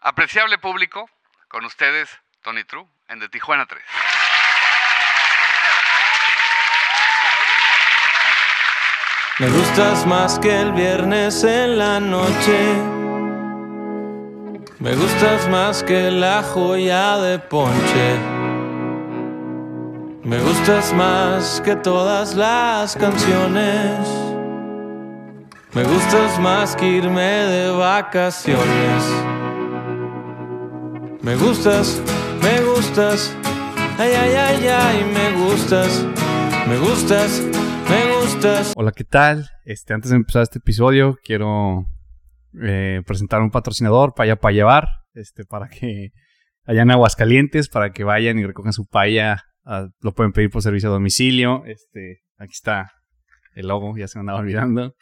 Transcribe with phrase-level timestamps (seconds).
[0.00, 1.08] Apreciable público,
[1.48, 2.08] con ustedes,
[2.42, 3.82] Tony True, en De Tijuana 3.
[9.38, 12.96] Me gustas más que el viernes en la noche.
[14.78, 18.16] Me gustas más que la joya de ponche.
[20.22, 24.08] Me gustas más que todas las canciones.
[25.72, 29.35] Me gustas más que irme de vacaciones.
[31.26, 32.00] Me gustas,
[32.40, 33.36] me gustas.
[33.98, 36.06] Ay, ay, ay, ay, me gustas.
[36.68, 37.42] Me gustas,
[37.90, 38.72] me gustas.
[38.76, 39.50] Hola, ¿qué tal?
[39.64, 41.84] Este, antes de empezar este episodio, quiero
[42.62, 46.10] eh, presentar un patrocinador para allá para llevar, este, para que
[46.64, 49.42] hayan Aguascalientes, para que vayan y recojan su paya.
[49.64, 51.64] ah, lo pueden pedir por servicio a domicilio.
[51.66, 52.92] Este, aquí está
[53.56, 54.94] el logo, ya se me andaba olvidando.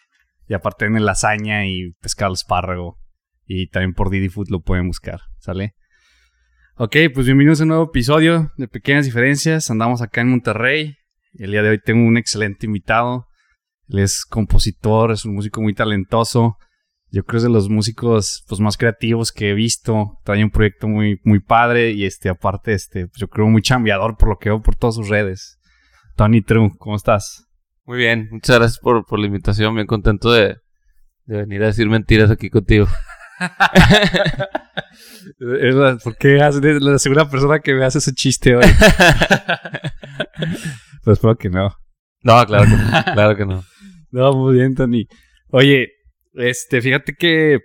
[0.48, 2.96] Y aparte en lasaña y pescado al espárrago.
[3.44, 5.74] Y también por Didi Food lo pueden buscar, ¿sale?
[6.76, 9.70] Ok, pues bienvenidos a un nuevo episodio de Pequeñas Diferencias.
[9.70, 10.96] Andamos acá en Monterrey.
[11.34, 13.28] El día de hoy tengo un excelente invitado.
[13.86, 16.56] Él es compositor, es un músico muy talentoso.
[17.12, 20.18] Yo creo que es de los músicos pues, más creativos que he visto.
[20.24, 24.16] Trae un proyecto muy, muy padre y este, aparte, este, pues, yo creo muy chambeador
[24.16, 25.60] por lo que veo por todas sus redes.
[26.16, 27.46] Tony True, ¿cómo estás?
[27.84, 29.76] Muy bien, muchas gracias por, por la invitación.
[29.76, 30.56] Bien contento de,
[31.26, 32.88] de venir a decir mentiras aquí contigo.
[35.38, 38.64] Es la- ¿Por qué haces la segunda persona que me hace ese chiste hoy?
[41.02, 41.74] pues espero que no.
[42.22, 43.04] No, claro que no.
[43.14, 43.64] Claro que no.
[44.10, 45.06] No, muy bien, Tony.
[45.48, 45.88] Oye,
[46.34, 47.58] este, fíjate que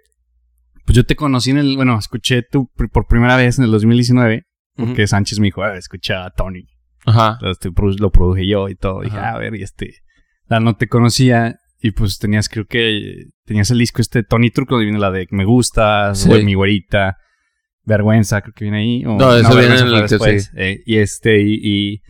[0.85, 4.43] pues yo te conocí en el, bueno, escuché tú por primera vez en el 2019,
[4.75, 6.65] porque Sánchez me dijo, ah, escucha a Tony.
[7.05, 7.37] Ajá.
[7.39, 9.01] Produ- lo produje yo y todo.
[9.01, 9.93] Dije, a ver, y este,
[10.47, 14.75] la no te conocía y pues tenías, creo que tenías el disco este Tony Truco,
[14.75, 16.29] donde viene la de Me Gusta, Sí.
[16.43, 17.17] Mi Güerita,
[17.85, 19.05] Vergüenza, creo que viene ahí.
[19.05, 20.51] o- No, eso viene en el después.
[20.55, 22.01] Eh, y este, y, y,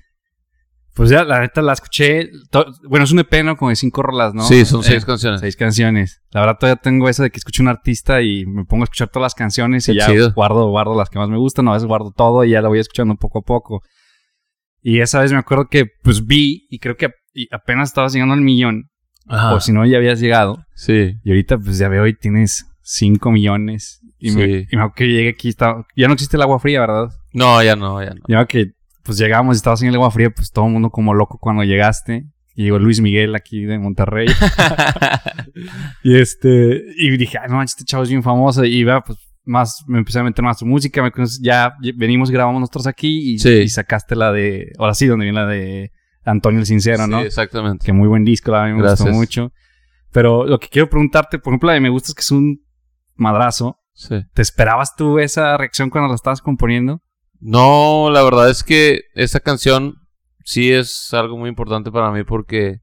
[0.95, 2.29] pues ya, la neta la escuché.
[2.49, 3.55] to- bueno, es un EP, ¿no?
[3.55, 4.43] Como de cinco rolas, ¿no?
[4.43, 5.39] Sí, son seis Eh, canciones.
[5.39, 6.21] Seis canciones.
[6.31, 9.07] La verdad todavía tengo esa de que escucho un artista y me pongo a escuchar
[9.09, 12.11] todas las canciones y ya guardo, guardo las que más me gustan, a veces guardo
[12.11, 13.81] todo y ya la voy escuchando poco a poco.
[14.81, 18.33] Y esa vez me acuerdo que pues vi y creo que y apenas estabas llegando
[18.33, 18.89] al millón,
[19.29, 19.53] Ajá.
[19.53, 20.65] o si no ya habías llegado.
[20.75, 21.13] Sí.
[21.23, 24.01] Y ahorita pues ya veo y tienes 5 millones.
[24.19, 24.67] Y, me, Sí.
[24.71, 27.09] y me acuerdo que llegué aquí, estaba, ya no existe el agua fría, ¿verdad?
[27.33, 28.21] No, ya no, ya no.
[28.27, 28.71] Ya que
[29.03, 31.63] pues llegamos y estabas en el agua fría, pues todo el mundo como loco cuando
[31.63, 32.25] llegaste.
[32.55, 34.27] Y llegó Luis Miguel aquí de Monterrey.
[36.03, 38.65] y este, y dije, ay, no manches, este chavo es bien famoso.
[38.65, 41.01] Y va, pues más, me empecé a meter más tu música.
[41.01, 43.33] Me, ya venimos y grabamos nosotros aquí.
[43.33, 43.49] Y, Sí.
[43.49, 45.91] y sacaste la de, ahora sí, donde viene la de
[46.25, 47.21] Antonio el Sincero, Sí, ¿no?
[47.21, 47.85] exactamente.
[47.85, 49.15] Que muy buen disco, la verdad, me gustó Gracias.
[49.15, 49.51] mucho.
[50.11, 52.61] Pero lo que quiero preguntarte, por ejemplo, la de Me Gusta es que es un
[53.15, 53.79] madrazo.
[53.93, 54.15] Sí.
[54.33, 57.01] ¿Te esperabas tú esa reacción cuando la estabas componiendo?
[57.39, 59.95] No, la verdad es que esa canción
[60.43, 62.79] sí es algo muy importante para mí porque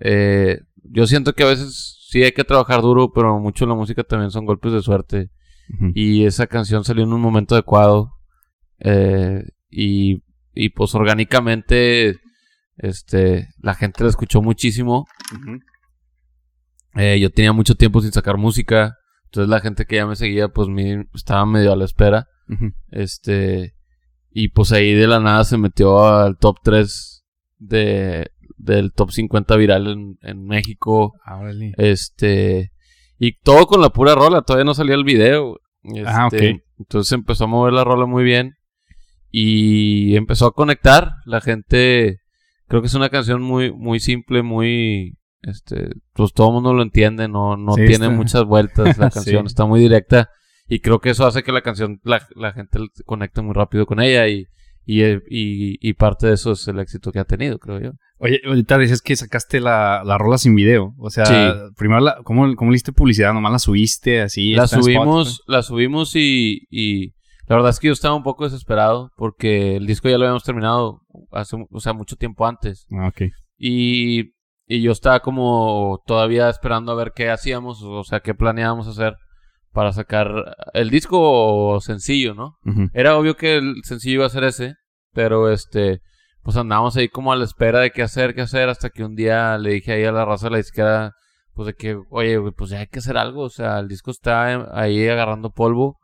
[0.00, 4.02] eh, yo siento que a veces sí hay que trabajar duro, pero mucho la música
[4.02, 5.30] también son golpes de suerte.
[5.94, 8.10] Y esa canción salió en un momento adecuado.
[8.80, 10.22] eh, y,
[10.52, 12.18] y pues orgánicamente
[12.76, 15.06] este, la gente la escuchó muchísimo.
[16.96, 18.96] Eh, yo tenía mucho tiempo sin sacar música.
[19.26, 22.28] Entonces la gente que ya me seguía pues me, estaba medio a la espera.
[22.90, 23.74] Este.
[24.30, 27.24] Y pues ahí de la nada se metió al top 3
[27.58, 31.14] de, del top 50 viral en, en México.
[31.24, 31.72] Ah, órale.
[31.76, 32.72] Este.
[33.18, 35.60] Y todo con la pura rola, todavía no salía el video.
[35.84, 36.28] Este, Ah.
[36.78, 38.54] Entonces empezó a mover la rola muy bien.
[39.30, 41.12] Y empezó a conectar.
[41.24, 42.20] La gente.
[42.68, 45.16] Creo que es una canción muy, muy simple, muy.
[45.42, 45.90] Este.
[46.14, 49.42] Pues todo el mundo lo entiende, no, no Sí, tiene está- muchas vueltas la canción,
[49.44, 49.46] Sí.
[49.52, 50.30] está muy directa.
[50.66, 54.00] Y creo que eso hace que la canción, la, la gente conecte muy rápido con
[54.00, 54.26] ella.
[54.28, 54.46] Y,
[54.86, 57.90] y, eh, y, y parte de eso es el éxito que ha tenido, creo yo.
[58.18, 60.94] Oye, ahorita dices que sacaste la, la rola sin video.
[60.98, 61.34] O sea, Sí.
[61.76, 63.34] primero, la, ¿cómo, ¿cómo le diste publicidad?
[63.34, 64.54] ¿Nomás la subiste así?
[64.54, 67.13] La subimos, la subimos y, y
[67.46, 70.44] la verdad es que yo estaba un poco desesperado porque el disco ya lo habíamos
[70.44, 71.00] terminado
[71.32, 72.86] hace, o sea, mucho tiempo antes.
[72.90, 73.22] Ah, ok.
[73.56, 74.32] Y,
[74.66, 79.16] y yo estaba como todavía esperando a ver qué hacíamos, o sea, qué planeábamos hacer
[79.72, 82.56] para sacar el disco sencillo, ¿no?
[82.94, 84.76] Era obvio que el sencillo iba a ser ese,
[85.12, 86.00] pero este,
[86.42, 89.16] pues andábamos ahí como a la espera de qué hacer, qué hacer, hasta que un
[89.16, 91.12] día le dije ahí a la raza de la izquierda,
[91.54, 94.78] pues de que, oye, pues ya hay que hacer algo, o sea, el disco está
[94.78, 95.98] ahí agarrando polvo.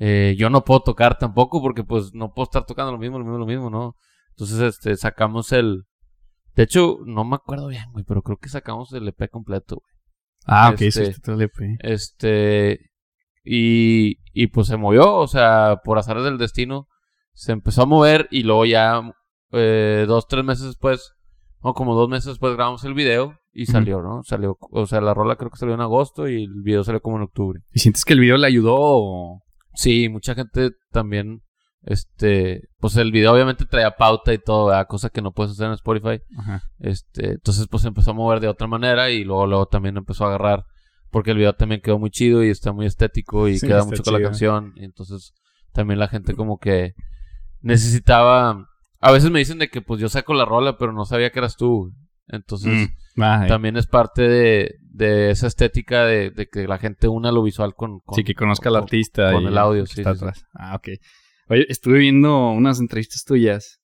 [0.00, 3.24] Eh, yo no puedo tocar tampoco porque pues no puedo estar tocando lo mismo, lo
[3.24, 3.94] mismo, lo mismo, ¿no?
[4.30, 5.84] Entonces, este, sacamos el,
[6.56, 9.92] de hecho, no me acuerdo bien, güey, pero creo que sacamos el EP completo, güey.
[10.46, 11.76] Ah, ok, Este- el EP.
[11.80, 12.90] Este.
[13.44, 16.88] Y, y pues se movió, o sea, por azares del destino,
[17.34, 19.02] se empezó a mover y luego ya
[19.52, 21.12] eh, dos, tres meses después,
[21.60, 24.22] o como dos meses después grabamos el video y salió, ¿no?
[24.22, 27.16] Salió, o sea, la rola creo que salió en agosto y el video salió como
[27.16, 27.60] en octubre.
[27.72, 29.42] ¿Y sientes que el video le ayudó o...?
[29.74, 31.42] Sí, mucha gente también,
[31.82, 34.86] este, pues el video obviamente traía pauta y todo, ¿verdad?
[34.88, 36.20] cosa que no puedes hacer en Spotify.
[36.36, 36.62] Ajá.
[36.78, 40.28] Este, entonces pues empezó a mover de otra manera y luego, luego también empezó a
[40.28, 40.64] agarrar
[41.10, 44.02] porque el video también quedó muy chido y está muy estético y Sí, queda mucho
[44.02, 44.72] con la canción.
[44.76, 45.34] Y entonces
[45.72, 46.94] también la gente como que
[47.60, 48.66] necesitaba...
[49.00, 51.38] A veces me dicen de que pues yo saco la rola, pero no sabía que
[51.38, 51.92] eras tú.
[52.28, 53.48] Entonces Mm, ah, eh.
[53.48, 57.74] también es parte de, de esa estética de, de que la gente una lo visual
[57.74, 58.00] con...
[58.00, 59.32] con sí, que conozca al con- artista.
[59.32, 60.24] con y el audio, sí, está sí, sí.
[60.24, 60.44] atrás.
[60.54, 60.88] Ah, ok.
[61.48, 63.80] Oye, estuve viendo unas entrevistas tuyas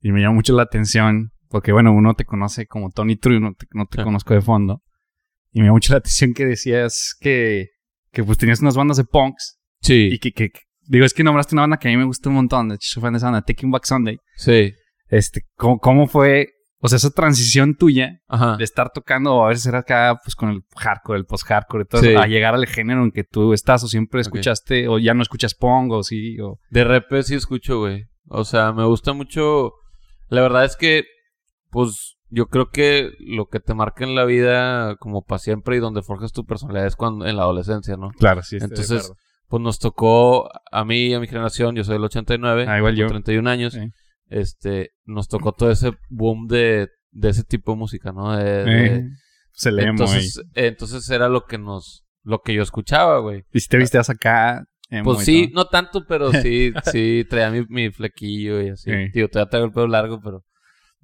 [0.00, 3.54] y me llamó mucho la atención porque, bueno, uno te conoce como Tony True, no
[3.54, 4.04] te, no te Sí.
[4.04, 4.82] conozco de fondo.
[5.52, 7.68] Y me llamó mucho la atención que decías que,
[8.12, 11.22] que pues tenías unas bandas de punks Sí, y que, que- que- digo, es que
[11.22, 11.54] nombraste
[16.76, 16.82] una banda que a mí me gusta un montón, de hecho soy fan de esa
[16.82, 16.82] banda, Taking Back Sunday.
[16.82, 16.82] sí.
[16.82, 18.56] Este, ¿cómo, cómo fue, o sea, esa transición tuya Ajá.
[18.56, 21.86] de estar tocando, o a veces era acá, pues con el hardcore, el post-hardcore y
[21.86, 22.14] todo, Sí.
[22.14, 25.54] a llegar al género en que tú estás, o siempre escuchaste, o ya no escuchas
[25.54, 26.58] pong, o sí, o...
[26.70, 28.04] De repente sí escucho, güey.
[28.28, 29.72] O sea, me gusta mucho.
[30.28, 31.04] La verdad es que,
[31.70, 35.80] pues, yo creo que lo que te marca en la vida como para siempre y
[35.80, 38.10] donde forjas tu personalidad es cuando en la adolescencia, ¿no?
[38.18, 38.56] Claro, sí.
[38.60, 39.12] Entonces.
[39.48, 42.96] Pues nos tocó a mí y a mi generación, yo soy del 89, Ah, igual
[42.96, 43.10] tengo yo.
[43.12, 43.92] 31 años, Sí.
[44.28, 48.36] Este, nos tocó todo ese boom de, de ese tipo de música, ¿no?
[48.36, 49.04] De- de- Eh,
[49.52, 53.44] se le emo, entonces, entonces era lo que nos, lo que yo escuchaba, güey.
[53.52, 54.64] Y si te vistes acá...
[54.90, 55.64] emo Pues sí, todo.
[55.64, 58.90] no tanto, pero sí, sí, traía mi, mi flequillo y así.
[58.90, 59.10] Sí.
[59.12, 60.44] Tío, todavía traigo el pelo largo, pero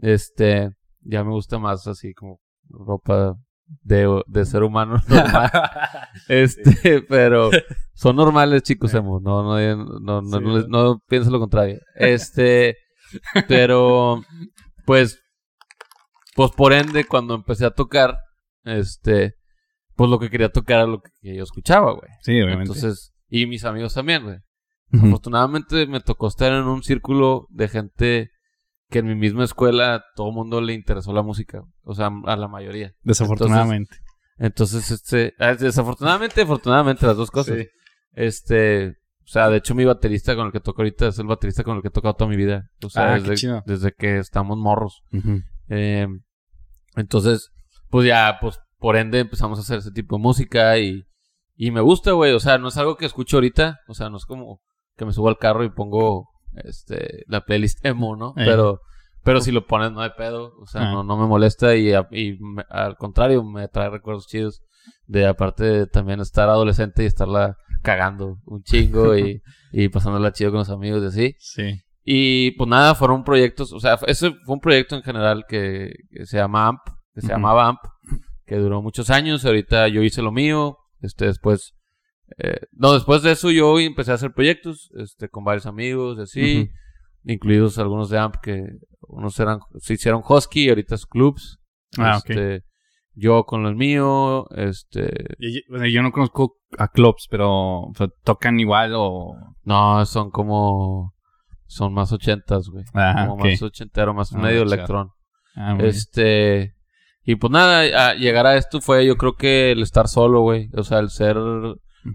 [0.01, 0.71] este,
[1.01, 3.37] ya me gusta más así como ropa
[3.83, 5.51] de, de ser humano normal.
[6.29, 7.51] este, pero
[7.95, 9.19] son normales, chicos, emo.
[9.21, 11.79] No, no, no, no, no, piensen lo contrario.
[11.95, 12.77] Este,
[13.49, 14.23] pero,
[14.87, 15.21] pues,
[16.35, 18.19] pues por ende, cuando empecé a tocar,
[18.65, 19.37] este,
[19.95, 22.11] pues lo que quería tocar era lo que yo escuchaba, güey.
[22.23, 22.73] Sí, obviamente.
[22.73, 24.39] Entonces, y mis amigos también, güey.
[24.95, 28.31] Afortunadamente me tocó estar en un círculo de gente
[28.91, 31.63] que en mi misma escuela todo el mundo le interesó la música.
[31.83, 32.93] O sea, a la mayoría.
[33.03, 33.97] Desafortunadamente.
[34.37, 37.57] Entonces, este, ah, desafortunadamente, afortunadamente, las dos cosas.
[37.59, 37.69] Sí.
[38.13, 38.97] Este,
[39.33, 41.83] sea, de hecho mi baterista con el que toco ahorita es el baterista con el
[41.83, 42.69] que he tocado toda mi vida.
[42.85, 43.19] O sea, Ah,
[43.67, 45.03] desde, que estamos morros.
[45.69, 46.07] Eh,
[46.97, 47.51] entonces,
[47.91, 51.05] pues ya, pues por ende empezamos a hacer ese tipo de música y,
[51.55, 52.33] y me gusta, güey.
[52.33, 53.81] O sea, no es algo que escucho ahorita.
[53.89, 54.61] O sea, no es como
[54.97, 56.29] que me subo al carro y pongo
[56.65, 58.31] este la playlist emo, ¿no?
[58.37, 58.45] Eh.
[58.45, 58.81] Pero,
[59.25, 60.53] pero si lo pones no hay pedo.
[60.61, 60.93] O sea, Ah.
[60.93, 64.63] no, no me molesta y, y me- al contrario, me trae recuerdos chidos.
[65.07, 69.43] De aparte de también estar adolescente y estarla cagando un chingo y,
[69.73, 71.35] y pasándola chido con los amigos y así.
[71.39, 71.81] Sí.
[72.05, 76.27] Y pues nada, fueron proyectos, o sea, ese fue un proyecto en general que, que
[76.27, 76.81] se llama AMP,
[77.15, 77.37] que se Ujú.
[77.37, 77.79] llamaba AMP,
[78.45, 81.75] que duró muchos años, ahorita yo hice lo mío, este después,
[82.39, 86.71] eh, no, después de eso yo empecé a hacer proyectos, este, con varios amigos, así,
[87.25, 88.65] incluidos algunos de AMP que
[89.07, 91.61] unos eran, se hicieron Husky, ahorita es Clubs,
[91.99, 92.65] Ah, este,
[93.15, 97.93] yo con el mío, este, Y- y- bueno, yo no conozco a clubs, pero o
[97.97, 99.35] sea, tocan igual o...
[99.65, 101.15] no, son como,
[101.67, 105.11] son más ochentas, güey, Ah, como más ochentero, más Ah, medio electrón.
[105.57, 105.77] Ah.
[105.81, 106.75] Este.
[107.25, 110.71] Y pues nada, a llegar a esto fue yo creo que el estar solo, güey.
[110.77, 111.37] O sea, el ser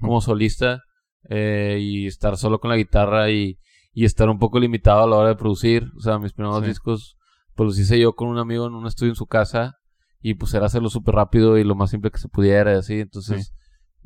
[0.02, 0.82] como solista
[1.30, 3.58] eh, y estar solo con la guitarra y,
[3.94, 5.88] y estar un poco limitado a la hora de producir.
[5.98, 6.68] O sea, mis primeros Sí.
[6.68, 7.16] discos,
[7.56, 9.76] pues los hice yo con un amigo en un estudio en su casa
[10.20, 13.00] y pues era hacerlo súper rápido y lo más simple que se pudiera y así.
[13.00, 13.54] Entonces,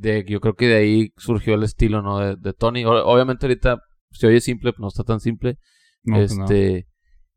[0.02, 2.20] de, yo creo que de ahí surgió el estilo, ¿no?
[2.20, 2.84] De, de Tony.
[2.86, 3.80] O- obviamente ahorita
[4.12, 5.58] se oye simple, pero no está tan simple.
[6.04, 6.44] No, pues no.
[6.46, 6.88] este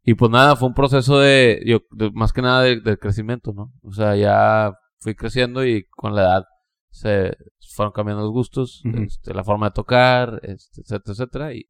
[0.06, 3.52] y pues nada fue un proceso de, yo, de- más que nada de, de crecimiento
[3.54, 6.44] no o sea ya fui creciendo y con la edad
[6.90, 7.36] se
[7.74, 11.66] fueron cambiando los gustos este, la forma de tocar este, etcétera etcétera y,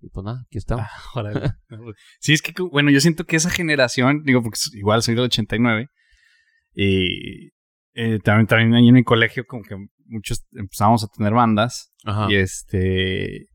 [0.00, 1.54] y pues nada aquí estamos Ah,
[2.20, 5.88] sí, es que, bueno, yo siento que esa generación, digo, porque igual soy del 89,
[6.74, 7.48] y
[7.94, 12.26] eh, también, también ahí en mi colegio como que muchos empezamos a tener bandas, Ajá.
[12.30, 13.46] y este...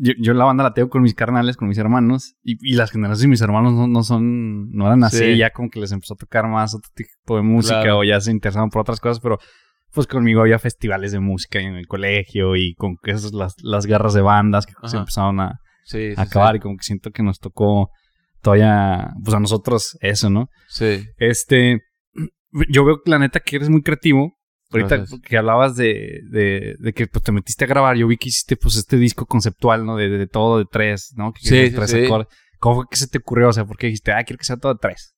[0.00, 2.92] Yo, yo la banda la tengo con mis carnales, con mis hermanos, y, y las
[2.92, 5.36] generaciones de mis hermanos no, no son, no eran así, Sí.
[5.36, 7.98] ya como que les empezó a tocar más otro tipo de música, Claro.
[7.98, 9.38] o ya se interesaban por otras cosas, pero
[9.92, 14.14] pues conmigo había festivales de música en el colegio, y con esas las, las garras
[14.14, 17.40] de bandas que se empezaron a, sí, sí, acabar y como que siento que nos
[17.40, 17.90] tocó
[18.40, 20.48] todavía, pues a nosotros eso, ¿no?
[20.68, 21.80] sí Este,
[22.68, 24.37] yo veo que la neta que eres muy creativo
[24.70, 25.20] Ahorita Gracias.
[25.22, 28.56] que hablabas de, de, de que pues, te metiste a grabar, yo vi que hiciste
[28.56, 29.96] pues este disco conceptual, ¿no?
[29.96, 31.32] De, de, todo de tres, ¿no?
[31.32, 32.06] Que Sí, sí, tres sí.
[32.58, 33.48] ¿Cómo fue que se te ocurrió?
[33.48, 35.14] O sea, ¿por qué dijiste, ah, quiero que sea todo de tres?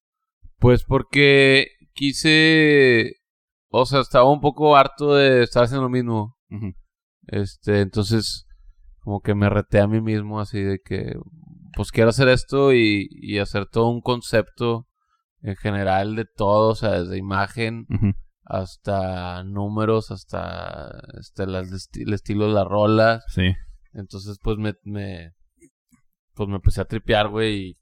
[0.59, 3.14] Pues porque quise,
[3.71, 6.37] o sea, estaba un poco harto de estar haciendo lo mismo.
[7.26, 8.47] Este, entonces,
[9.00, 11.14] como que me reté a mí mismo así de que,
[11.75, 14.87] pues quiero hacer esto y, y hacer todo un concepto
[15.42, 18.12] en general de todo, o sea, desde imagen Ujú.
[18.50, 20.90] Hasta números, hasta
[21.21, 23.23] este, las, el estilo de las rolas.
[23.28, 23.52] Sí.
[23.92, 25.33] Entonces, pues me, me
[26.35, 27.78] pues me empecé a tripear, güey, y,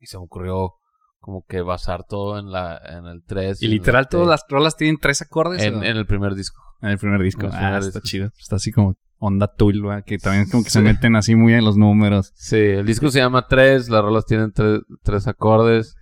[0.00, 0.72] y se me ocurrió
[1.18, 3.62] como que basar todo en la en el 3.
[3.62, 5.62] Y literal, todas las rolas tienen tres acordes.
[5.62, 6.60] en, el primer disco.
[6.80, 7.48] En el primer disco.
[7.52, 8.30] Ah, está chido.
[8.38, 10.04] Está así como onda Tool, ¿verdad?
[10.04, 12.32] Que también como que se meten así muy en los números.
[12.34, 15.94] Sí, el disco se llama 3, las rolas tienen tre- tres acordes.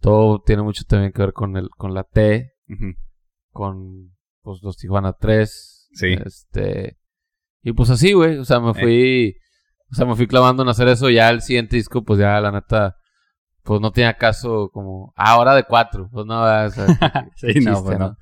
[0.00, 2.92] Todo tiene mucho también que ver con el con la T, Ujú.
[3.56, 5.88] Con pues los Tijuana 3.
[5.92, 6.16] Sí.
[6.24, 6.96] Este
[7.62, 9.34] y pues así, güey, o sea, me fui
[9.90, 12.52] o sea, me fui clavando en hacer eso, ya el siguiente disco pues ya la
[12.52, 12.94] neta
[13.62, 16.86] pues no tenía caso como ah, ahora de cuatro, pues no, o sea,
[17.36, 18.14] Sí, no, pues no.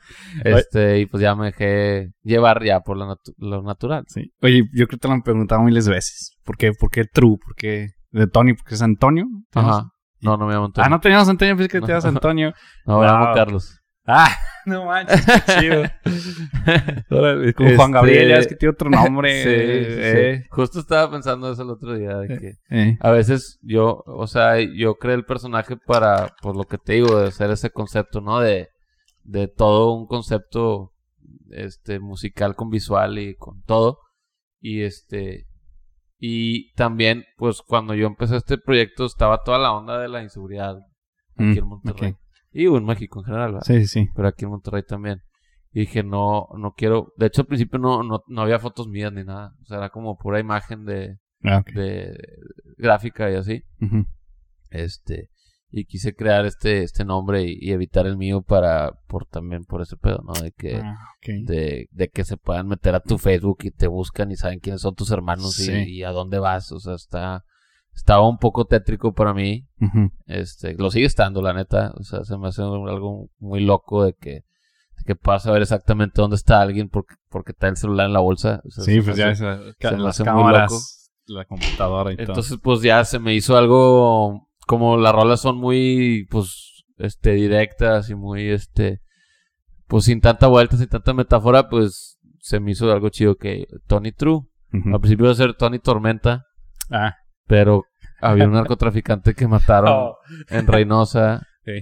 [0.42, 4.04] Este, y pues ya me dejé llevar ya por lo, natu- lo natural.
[4.08, 4.32] Sí.
[4.40, 6.38] Oye, yo creo que te lo han preguntado miles de veces.
[6.44, 6.72] ¿Por qué?
[6.72, 7.36] ¿Por qué True?
[7.44, 8.54] ¿Por qué de Tony?
[8.54, 9.26] ¿Porque es Antonio?
[9.52, 9.90] Ajá.
[10.22, 10.86] No, no me llamo Antonio.
[10.86, 12.54] Ah, no te llamas Antonio, pensé que te llamas Antonio.
[12.86, 13.34] No, me llamo.
[13.34, 13.80] Carlos.
[14.06, 15.82] Ah, no manches, qué chido.
[17.56, 19.30] Como Juan Este, Gabriel, ya es que tiene otro nombre.
[19.44, 20.00] Sí, sí, sí.
[20.02, 22.96] eh, Justo estaba pensando eso el otro día, de que eh.
[23.00, 27.18] a veces yo, o sea, yo creé el personaje para, por lo que te digo,
[27.18, 28.40] de hacer ese concepto, ¿no?
[28.40, 28.68] De,
[29.22, 30.92] de todo un concepto,
[31.50, 33.98] este, musical con visual y con todo.
[34.60, 35.46] Y este,
[36.18, 40.76] y también, pues cuando yo empecé este proyecto estaba toda la onda de la inseguridad
[41.36, 42.10] aquí Mm, en Monterrey.
[42.12, 42.18] ok.
[42.54, 43.66] Y en México en general, ¿verdad?
[43.66, 44.08] Sí, sí, sí.
[44.14, 45.20] pero aquí en Monterrey también.
[45.72, 47.12] Y dije, no, no quiero.
[47.16, 49.52] De hecho, al principio no, no, no había fotos mías ni nada.
[49.60, 52.16] O sea, era como pura imagen de, Ah, de
[52.78, 53.64] gráfica y así.
[54.70, 55.30] Este.
[55.70, 59.82] Y quise crear este, este nombre y, y evitar el mío para, por también por
[59.82, 60.32] ese pedo, ¿no?
[60.40, 60.96] De que, Ah,
[61.26, 64.82] de, de que se puedan meter a tu Facebook y te buscan y saben quiénes
[64.82, 66.70] son tus hermanos y, a dónde vas.
[66.70, 67.44] O sea, está,
[67.94, 69.66] estaba un poco tétrico para mí.
[70.26, 71.92] Este, lo sigue estando, la neta.
[71.96, 76.20] O sea, se me hace algo muy loco de que, de que puedas saber exactamente
[76.20, 78.60] dónde está alguien porque, porque está el celular en la bolsa.
[78.64, 79.58] O sea, se Sí, me pues ya hace- esa-
[79.90, 80.82] se me las hace muy cámaras, loco.
[81.38, 82.26] la computadora y todo.
[82.26, 84.48] Entonces, pues ya se me hizo algo.
[84.66, 89.00] Como las rolas son muy, pues, este, directas y muy, este,
[89.86, 94.12] pues sin tanta vuelta, sin tanta metáfora, pues se me hizo algo chido que Tony
[94.12, 94.40] True.
[94.72, 96.44] Al principio iba a ser Tony Tormenta,
[96.90, 97.14] Ah,
[97.46, 97.84] pero
[98.20, 100.16] había un narcotraficante que mataron Oh.
[100.48, 101.42] en Reynosa.
[101.64, 101.72] sí.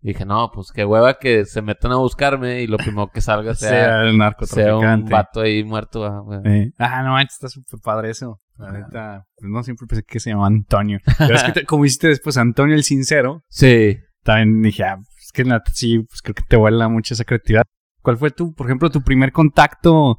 [0.00, 3.20] Y dije, no, pues qué hueva que se metan a buscarme y lo primero que
[3.20, 5.12] salga sea, sea el sea un narcotraficante.
[5.12, 6.04] vato ahí muerto.
[6.04, 6.22] ah.
[6.44, 6.72] Sí.
[6.78, 8.40] Ah, no manches, está súper padre eso.
[8.56, 10.98] La neta, pues no siempre pensé que se llamaba Antonio.
[11.18, 13.98] Pero es que te- como hiciste después Antonio el Sincero, Sí.
[14.24, 17.64] también dije, ah, es que neta sí, pues creo que te vuela mucho esa creatividad.
[18.02, 20.18] ¿Cuál fue tu, por ejemplo, tu primer contacto?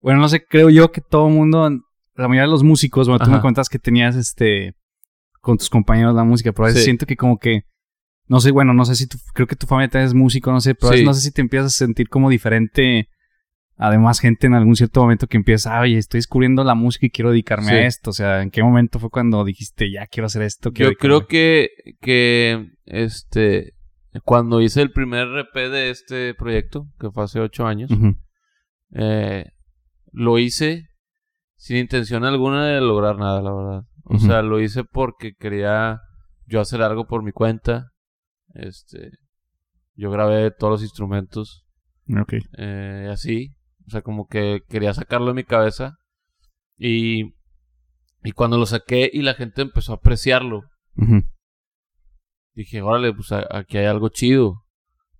[0.00, 1.70] Bueno, no sé, creo yo que todo el mundo,
[2.16, 4.74] la mayoría de los músicos, bueno, tú me contabas que tenías este,
[5.40, 6.86] con tus compañeros la música, pero a veces Sí.
[6.86, 7.62] siento que como que,
[8.28, 10.60] no sé, bueno, no sé si tú, creo que tu familia también es músico, no
[10.60, 13.08] sé, pero a veces no sé si te empiezas a sentir como diferente.
[13.78, 17.30] Además, gente en algún cierto momento que empieza, oye, estoy descubriendo la música y quiero
[17.30, 17.74] dedicarme Sí.
[17.74, 18.08] a esto.
[18.10, 20.72] O sea, ¿en qué momento fue cuando dijiste, ya quiero hacer esto?
[20.72, 21.28] quiero Yo creo dedicarme"?
[21.28, 23.74] que, que, este,
[24.24, 27.90] cuando hice el primer EP de este proyecto, que fue hace ocho años,
[28.94, 29.44] eh,
[30.12, 30.88] lo hice
[31.56, 33.82] sin intención alguna de lograr nada, la verdad.
[34.04, 36.00] O sea, lo hice porque quería
[36.46, 37.90] yo hacer algo por mi cuenta.
[38.54, 39.10] Este,
[39.94, 41.64] yo grabé todos los instrumentos
[42.20, 42.34] Ok.
[42.58, 43.56] eh, así.
[43.86, 45.96] O sea, como que quería sacarlo de mi cabeza.
[46.78, 47.34] Y,
[48.22, 50.62] y cuando lo saqué y la gente empezó a apreciarlo,
[50.96, 51.22] Ujú.
[52.54, 54.62] dije, órale, pues a- aquí hay algo chido.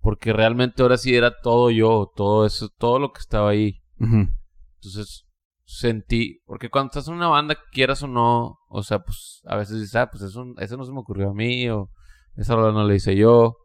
[0.01, 3.81] Porque realmente ahora sí era todo yo, todo eso, todo lo que estaba ahí.
[3.99, 5.26] Entonces
[5.69, 9.81] sentí, porque cuando estás en una banda, quieras o no, o sea, pues a veces
[9.81, 11.91] dices, ah, pues eso, eso no se me ocurrió a mí, o
[12.37, 13.57] esa no la hice yo.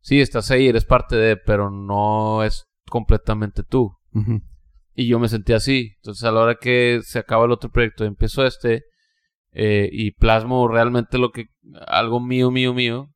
[0.00, 3.92] Sí, estás ahí, eres parte de, pero no es completamente tú.
[4.94, 5.92] Y yo me sentí así.
[5.96, 8.84] Entonces, a la hora que se acaba el otro proyecto, empiezo este
[9.52, 11.46] eh, y plasmo realmente lo que
[11.86, 13.10] algo mío, mío, mío,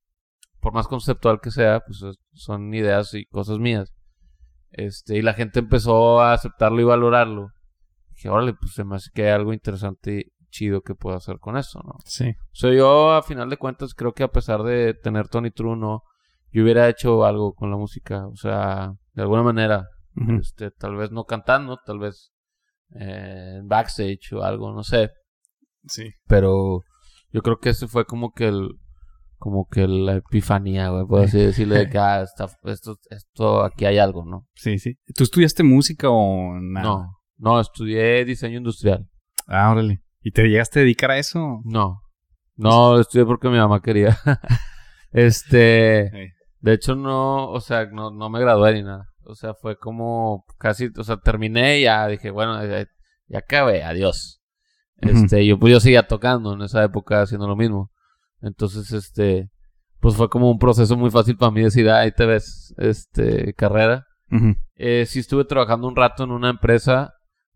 [0.60, 3.92] por más conceptual que sea, pues es- son ideas y cosas mías.
[4.70, 7.48] Este, y la gente empezó a aceptarlo y valorarlo.
[8.14, 11.38] Dije, órale, pues se me hace que hay algo interesante y chido que puedo hacer
[11.40, 11.94] con eso, ¿no?
[12.04, 12.28] Sí.
[12.30, 15.76] O sea, yo a final de cuentas creo que a pesar de tener Tony True,
[15.76, 16.02] no,
[16.52, 18.26] yo hubiera hecho algo con la música.
[18.28, 19.86] O sea, de alguna manera.
[20.40, 22.30] Este, tal vez no cantando, tal vez
[22.94, 25.10] eh, en backstage o algo, no sé.
[25.88, 26.08] Sí.
[26.28, 26.82] Pero
[27.32, 28.68] yo creo que ese fue como que el
[29.38, 33.84] como que la epifanía, güey, por así decirlo, de que ah, está- esto, esto, aquí
[33.84, 34.46] hay algo, ¿no?
[34.54, 34.94] Sí, sí.
[35.14, 36.86] ¿Tú estudiaste música o nada?
[36.86, 39.08] No, no, estudié diseño industrial.
[39.46, 40.02] Ah, órale.
[40.22, 41.60] ¿Y te llegaste a dedicar a eso?
[41.64, 42.00] No,
[42.56, 44.16] no, estudié porque mi mamá quería.
[45.12, 46.32] este, Sí.
[46.60, 49.08] de hecho no, o sea, no, no me gradué ni nada.
[49.26, 52.86] O sea, fue como casi, o sea, terminé y ya dije, bueno, ya,
[53.28, 54.42] ya acabé, adiós.
[54.98, 57.90] Este, yo pues yo seguía tocando en esa época haciendo lo mismo.
[58.40, 59.50] Entonces, este,
[60.00, 63.54] pues fue como un proceso muy fácil para mí decir, "Ah, ahí te ves, este,
[63.54, 64.06] carrera.
[64.76, 67.14] Eh, sí estuve trabajando un rato en una empresa,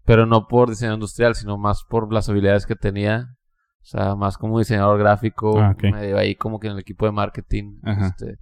[0.08, 3.26] pero no por diseño industrial, sino más por las habilidades que tenía.
[3.82, 5.84] O sea, más como diseñador gráfico, Ah, ok.
[5.92, 7.78] medio ahí como que en el equipo de marketing.
[7.84, 8.38] Este,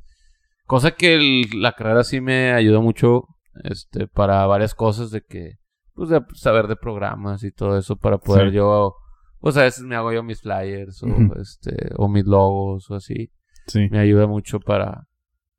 [0.66, 3.24] cosa que el- la carrera sí me ayudó mucho
[3.64, 5.52] este, para varias cosas de que,
[5.94, 8.56] pues de saber de programas y todo eso para poder Sí.
[8.56, 8.94] yo,
[9.40, 11.08] pues a veces me hago yo mis flyers o,
[11.40, 13.30] este, o mis logos o así
[13.66, 13.88] Sí.
[13.90, 15.04] me ayuda mucho para,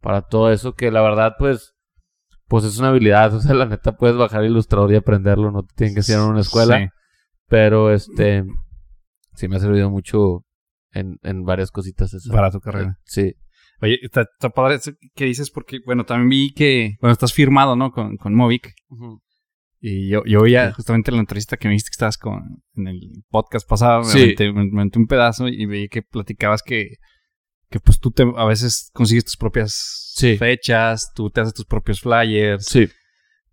[0.01, 1.73] para todo eso, que la verdad, pues,
[2.47, 5.73] pues es una habilidad, o sea, la neta puedes bajar ilustrador y aprenderlo, no te
[5.75, 6.85] tienen que hacer en una escuela, Sí.
[7.47, 8.43] pero este,
[9.35, 10.43] sí me ha servido mucho
[10.91, 12.31] en, en varias cositas eso.
[12.31, 12.97] Para tu carrera.
[13.05, 13.33] Sí,
[13.79, 17.75] Oye, está, está padre eso que dices porque, bueno, también vi que, bueno, estás firmado,
[17.75, 17.91] ¿no?
[17.91, 18.73] Con, con Movic.
[19.79, 20.39] Y yo, yo
[20.75, 22.99] justamente la entrevista que me dijiste que estabas con, en el
[23.29, 24.19] podcast pasado, me Sí.
[24.35, 26.93] aventé- me, me aventé un pedazo y vi que platicabas que,
[27.69, 30.37] que pues tú te, a veces consigues tus propias Sí.
[30.37, 32.65] fechas, tú te haces tus propios flyers.
[32.65, 32.87] sí,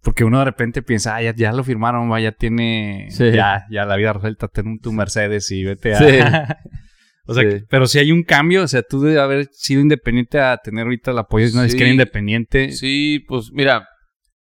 [0.03, 3.33] Porque uno de repente piensa, ah, ya, ya lo firmaron, va, ya tiene, Sí.
[3.33, 5.99] ya, ya la vida resuelta, ten tu Mercedes y vete a...
[5.99, 6.05] Sí.
[7.27, 10.39] o sea, que- pero si hay un cambio, o sea, tú de haber sido independiente
[10.41, 12.73] a tener ahorita el apoyo de una disquera independiente.
[12.73, 13.87] sí, pues mira,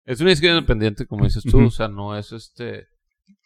[0.05, 2.87] es una disquera independiente, como dices tú, o sea, no es este,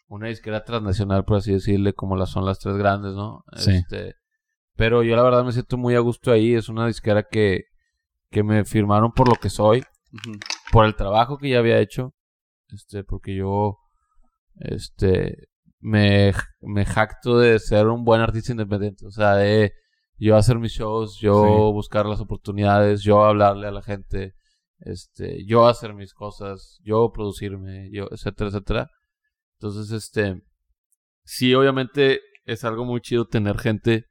[0.07, 3.43] una disquera transnacional, por así decirle, como las son las tres grandes, ¿no?
[3.57, 3.71] Sí.
[3.71, 4.13] Este,
[4.77, 7.63] pero yo la verdad me siento muy a gusto ahí, es una disquera que,
[8.31, 9.83] que me firmaron por lo que soy,
[10.71, 12.13] por el trabajo que ya había hecho,
[12.69, 13.77] este, porque yo,
[14.59, 19.73] este, me, me jacto de ser un buen artista independiente, o sea, de
[20.17, 21.73] yo hacer mis shows, yo Sí.
[21.73, 24.33] buscar las oportunidades, yo hablarle a la gente,
[24.79, 28.89] este, yo hacer mis cosas, yo producirme, yo, etcétera, etcétera.
[29.59, 30.41] Entonces, este,
[31.23, 34.05] sí, obviamente es algo muy chido tener gente,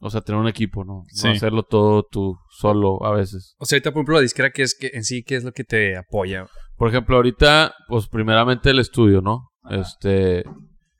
[0.00, 1.02] o sea, tener un equipo, ¿no?
[1.08, 1.26] Sí.
[1.26, 3.54] No hacerlo todo tú solo a veces.
[3.58, 5.52] O sea, ahorita, por ejemplo, la disquera que es que en sí, ¿qué es lo
[5.52, 6.46] que te apoya?
[6.76, 9.50] Por ejemplo, ahorita, pues primeramente el estudio, ¿no?
[9.62, 9.80] Ajá.
[9.80, 10.44] Este,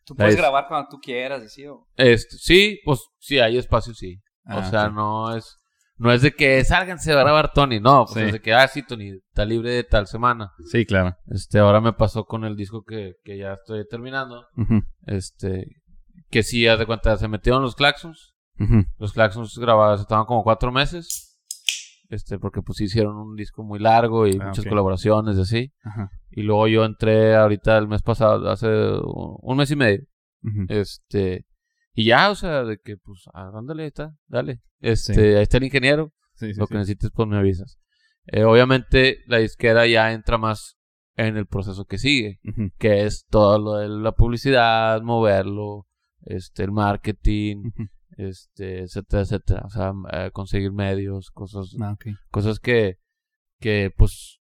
[0.05, 1.67] Tú puedes grabar cuando tú quieras, ¿sí?
[1.67, 1.87] O...
[1.97, 4.17] este, sí, pues sí, hay espacio, sí.
[4.45, 5.57] Ah, o sea, no es,
[5.99, 8.21] no es de que sálganse a grabar Tony, no, pues Sí.
[8.23, 10.51] es de que, ah, sí, Tony, está libre de tal semana.
[10.73, 11.15] Sí, claro.
[11.27, 14.47] Este, ahora me pasó con el disco que, que ya estoy terminando.
[15.07, 15.67] Este,
[16.31, 18.33] que sí, haz de cuenta, se metieron los claxons.
[18.99, 21.25] Los claxons grabados estaban como cuatro meses.
[22.11, 25.73] Este, porque pues hicieron un disco muy largo y Ah, muchas colaboraciones y así.
[25.83, 26.11] Ajá.
[26.31, 30.05] Y luego yo entré ahorita el mes pasado, hace un mes y medio.
[30.68, 31.44] Este,
[31.92, 34.61] y ya, o sea, de que pues, ándale, ahí está, dale.
[34.81, 37.79] Este, ahí está el ingeniero, Sí, sí, lo que necesites, pues me avisas.
[38.27, 40.79] Eh, obviamente, la disquera ya entra más
[41.16, 42.38] en el proceso que sigue,
[42.79, 45.88] que es todo lo de la publicidad, moverlo,
[46.23, 47.71] este, el marketing.
[48.19, 49.63] Este, etcétera, etcétera.
[49.65, 51.97] O sea, eh, conseguir medios, cosas, Ah,
[52.31, 52.97] cosas que,
[53.61, 54.39] que, pues,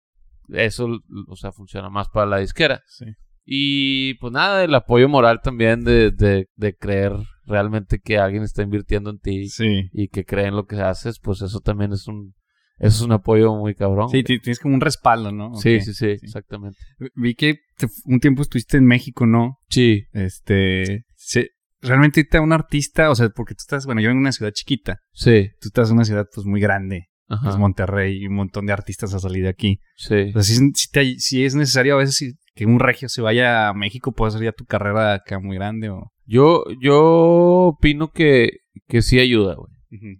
[0.49, 0.87] eso,
[1.27, 2.81] o sea, funciona más para la disquera.
[2.87, 3.05] Sí.
[3.47, 7.11] Y pues nada, el apoyo moral también de, de, de creer
[7.45, 9.89] realmente que alguien está invirtiendo en ti Sí.
[9.93, 12.33] y que cree en lo que haces, pues eso también es un,
[12.79, 14.09] eso es un apoyo muy cabrón.
[14.09, 15.53] Sí, ti- tienes como un respaldo, ¿no?
[15.55, 16.79] sí, sí, sí, exactamente.
[17.13, 17.59] Vi que
[18.05, 19.59] un tiempo estuviste en México, ¿no?
[19.69, 21.05] Sí, Este.
[21.15, 21.47] sí,
[21.87, 24.99] realmente ahorita un artista, o sea, porque tú estás, bueno, yo en una ciudad chiquita,
[25.13, 28.65] sí, tú estás en una ciudad pues muy grande, ajá, es Monterrey, y un montón
[28.65, 29.79] de artistas ha salido de aquí.
[29.97, 30.29] sí.
[30.29, 33.09] O sea, si, es- si te- si es necesario a veces si- que un regio
[33.09, 36.11] se vaya a México, puede ser ya tu carrera acá muy grande o...
[36.25, 38.49] Yo, yo opino que,
[38.87, 39.71] que sí ayuda, güey.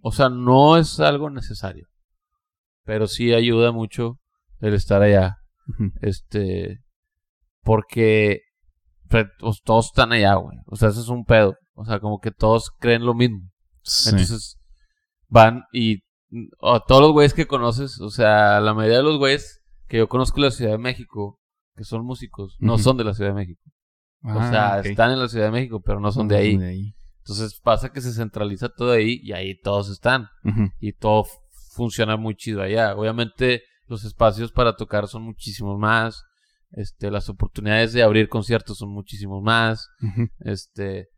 [0.02, 1.86] O sea, no es algo necesario,
[2.84, 4.20] pero sí ayuda mucho
[4.60, 5.36] el estar allá.
[6.02, 6.80] Este,
[7.62, 8.40] porque
[9.08, 9.26] pues,
[9.64, 10.56] todos están allá, güey.
[10.66, 11.56] O sea, eso es un pedo.
[11.74, 13.40] O sea, como que todos creen lo mismo.
[13.82, 14.10] Sí.
[14.10, 14.58] Entonces,
[15.28, 16.00] van y
[16.60, 20.38] todos los güeyes que conoces, o sea, la mayoría de los güeyes que yo conozco
[20.38, 21.38] en la Ciudad de México,
[21.76, 23.60] que son músicos, no son de la Ciudad de México.
[24.24, 26.94] o Ah, sea, están en la Ciudad de México, pero no son de ahí.
[27.18, 30.28] Entonces pasa que se centraliza todo ahí y ahí todos están.
[30.80, 31.24] Y todo
[31.74, 32.94] funciona muy chido allá.
[32.96, 36.24] Obviamente los espacios para tocar son muchísimos más.
[36.70, 39.88] Este, las oportunidades de abrir conciertos son muchísimos más.
[40.40, 41.08] Este,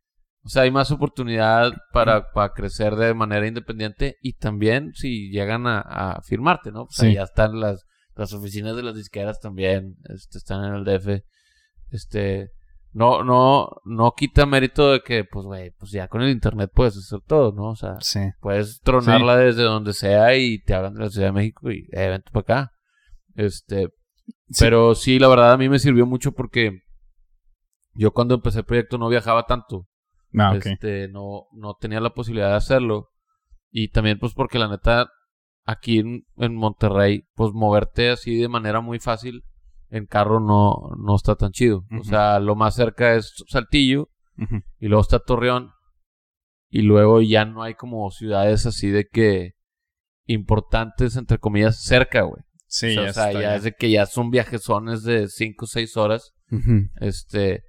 [0.43, 5.67] o sea, hay más oportunidad para, para crecer de manera independiente y también si llegan
[5.67, 6.83] a, a firmarte, ¿no?
[6.83, 7.15] O sea, Sí.
[7.15, 7.85] ya están las,
[8.15, 11.23] las oficinas de las disqueras también, este, están en el DF.
[11.91, 12.51] Este,
[12.93, 16.97] no, no, no quita mérito de que, pues, güey, pues ya con el internet puedes
[16.97, 17.71] hacer todo, ¿no?
[17.71, 18.21] O sea, Sí.
[18.41, 22.09] puedes tronarla desde donde sea y te hablan de la Ciudad de México y eh,
[22.09, 22.73] vente para acá.
[23.35, 23.89] Este,
[24.51, 24.65] Sí.
[24.65, 26.83] pero sí, la verdad a mí me sirvió mucho porque
[27.95, 29.87] yo cuando empecé el proyecto no viajaba tanto.
[30.39, 30.55] Ah.
[30.57, 33.11] Este, no, no tenía la posibilidad de hacerlo.
[33.71, 35.11] Y también, pues, porque la neta,
[35.65, 39.43] aquí en, en Monterrey, pues moverte así de manera muy fácil
[39.91, 41.85] en carro no, no está tan chido.
[41.99, 44.11] O sea, lo más cerca es Saltillo
[44.79, 45.73] y luego está Torreón.
[46.71, 49.53] Y luego ya no hay como ciudades así de que
[50.27, 52.43] importantes, entre comillas, cerca, güey.
[52.71, 53.57] Sí, o sea, ya o sea, está, ya ya.
[53.57, 56.33] es de que ya son viajezones de 5 o 6 horas.
[57.01, 57.63] Este,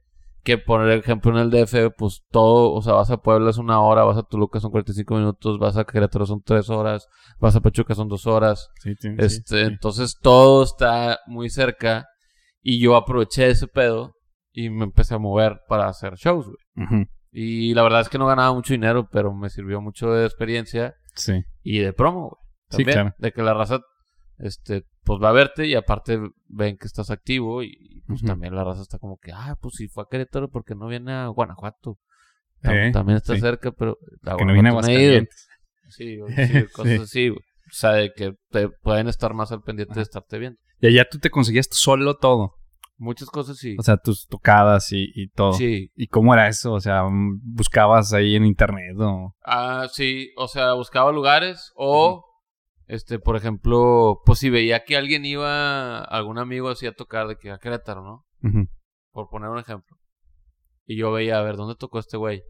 [0.43, 3.81] que por ejemplo en el DF, pues todo, o sea, vas a Puebla es una
[3.81, 7.07] hora, vas a Toluca son 45 minutos, vas a Querétaro son 3 horas,
[7.39, 8.69] vas a Pachuca son 2 horas.
[8.81, 9.71] Sí, sí, sí, Este, sí.
[9.73, 12.05] entonces todo está muy cerca
[12.61, 14.13] y yo aproveché ese pedo
[14.51, 17.05] y me empecé a mover para hacer shows, güey.
[17.31, 20.95] Y la verdad es que no ganaba mucho dinero, pero me sirvió mucho de experiencia
[21.15, 21.43] Sí.
[21.61, 22.41] y de promo, güey.
[22.71, 23.15] Sí, También, claro.
[23.19, 23.79] De que la raza,
[24.39, 28.27] este, pues va a verte y aparte ven que estás activo y pues Ujú.
[28.27, 31.13] también la raza está como que, ah, pues si fue a Querétaro, porque no viene
[31.13, 31.97] a Guanajuato?
[32.61, 33.41] Tam- Eh, también está sí.
[33.41, 34.71] cerca, pero a Que no viene a.
[34.71, 35.47] Aguascalientes.
[35.89, 37.01] Sí, güey, sí, cosas Sí.
[37.03, 37.39] así, güey.
[37.39, 40.59] O sea, de que te pueden estar más al pendiente de estarte viendo.
[40.81, 42.55] Y allá tú te conseguías solo todo.
[42.97, 43.75] Muchas cosas sí.
[43.79, 45.53] O sea, tus tocadas y, y todo.
[45.53, 45.89] sí.
[45.95, 46.73] ¿Y cómo era eso?
[46.73, 49.35] O sea, mm, buscabas ahí en internet o...
[49.45, 52.25] Ah, sí, o sea, buscaba lugares o,
[52.89, 57.37] este, por ejemplo, pues si veía que alguien iba, algún amigo así a tocar de
[57.37, 58.25] que a Querétaro, ¿no?
[59.11, 59.95] Por poner un ejemplo.
[60.85, 62.43] Y yo veía, a ver, ¿dónde tocó este güey?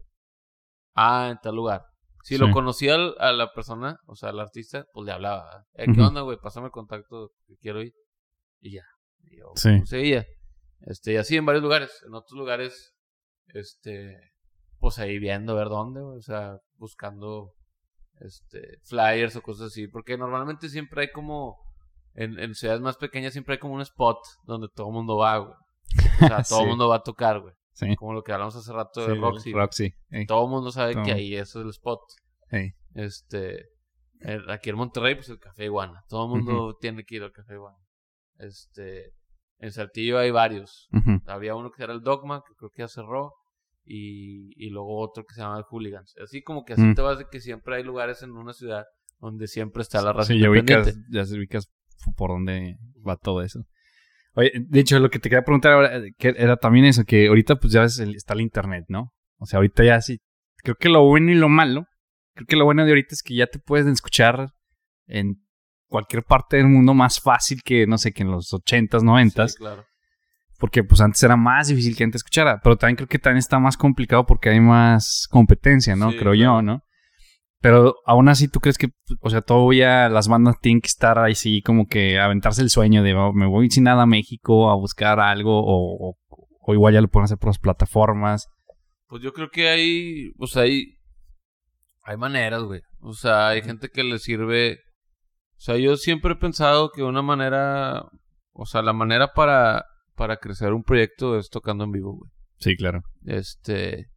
[0.94, 1.84] Ah, en tal lugar.
[2.24, 2.40] Si Sí.
[2.40, 5.64] lo conocía al- a la persona, o sea, al artista, pues le hablaba.
[5.74, 6.38] Eh, ¿Qué onda, güey?
[6.38, 7.92] Pásame el contacto que quiero ir.
[8.60, 8.84] Y ya.
[9.24, 9.76] Y yo Sí.
[9.78, 10.26] pues, seguía.
[10.80, 12.02] Este, y así en varios lugares.
[12.06, 12.94] En otros lugares,
[13.48, 14.16] este,
[14.78, 17.52] pues ahí viendo a ver dónde, o sea, buscando
[18.20, 19.88] este flyers o cosas así.
[19.88, 21.56] Porque normalmente siempre hay como,
[22.14, 25.38] en, en ciudades más pequeñas siempre hay como un spot donde todo el mundo va,
[25.38, 25.54] güey.
[25.54, 26.68] O sea, todo el Sí.
[26.68, 27.54] mundo va a tocar, güey.
[27.72, 27.96] Sí.
[27.96, 29.52] Como lo que hablamos hace rato Sí, de Roxy.
[29.52, 29.94] Roxy.
[30.10, 30.26] ey.
[30.26, 32.00] Todo el mundo sabe que ahí es el spot.
[32.50, 32.72] Ey.
[32.94, 33.68] Este,
[34.20, 36.02] el- aquí en Monterrey, pues el Café Iguana.
[36.08, 37.78] Todo el mundo tiene que ir al Café Iguana.
[38.38, 39.12] Este,
[39.58, 40.88] en Saltillo hay varios.
[41.26, 43.32] Había uno que era el Dogma, que creo que ya cerró.
[43.92, 46.14] Y, y luego otro que se llama el Hooligans.
[46.22, 46.94] Así como que así Mm.
[46.94, 48.84] te vas de que siempre hay lugares en una ciudad
[49.18, 51.68] donde siempre está la raza Sí, ya ubicas, ya se ubicas
[52.16, 52.76] por dónde
[53.06, 53.64] va todo eso.
[54.34, 57.26] Oye, de hecho, lo que te quería preguntar ahora, eh, que era también eso, que
[57.26, 59.12] ahorita pues ya ves, el- está el internet, ¿no?
[59.38, 60.18] O sea, ahorita ya sí,
[60.62, 61.84] creo que lo bueno y lo malo,
[62.36, 64.50] creo que lo bueno de ahorita es que ya te puedes escuchar
[65.08, 65.42] en
[65.88, 69.58] cualquier parte del mundo más fácil que, no sé, que en los 80s, 90s, Sí,
[69.58, 69.84] claro.
[70.60, 73.58] Porque pues antes era más difícil que antes escuchara, pero también creo que también está
[73.58, 76.10] más complicado porque hay más competencia, ¿no?
[76.10, 76.58] Sí, creo claro.
[76.58, 76.82] yo, ¿no?
[77.62, 78.88] Pero aún así, ¿tú crees que,
[79.20, 83.02] o sea, todavía las bandas tienen que estar ahí sí, como que aventarse el sueño
[83.02, 86.16] de "Oh, me voy sin nada a México a buscar algo o, o-
[86.62, 88.48] o igual ya lo pueden hacer por las plataformas?
[89.08, 90.96] Pues yo creo que hay, o sea, hay,
[92.04, 92.80] hay maneras, güey.
[93.00, 94.78] O sea, hay gente que le sirve.
[95.56, 98.04] O sea, yo siempre he pensado que una manera,
[98.52, 99.84] o sea, la manera para,
[100.20, 102.30] para crecer un proyecto es tocando en vivo, güey.
[102.58, 103.00] Sí, claro.
[103.24, 104.10] Este,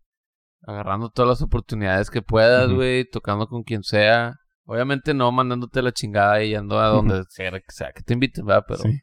[0.63, 4.35] agarrando todas las oportunidades que puedas, güey, tocando con quien sea.
[4.65, 8.45] Obviamente no mandándote la chingada y yendo a donde sea, que sea que te inviten,
[8.45, 8.65] ¿verdad?
[8.67, 8.99] Pero, Sí.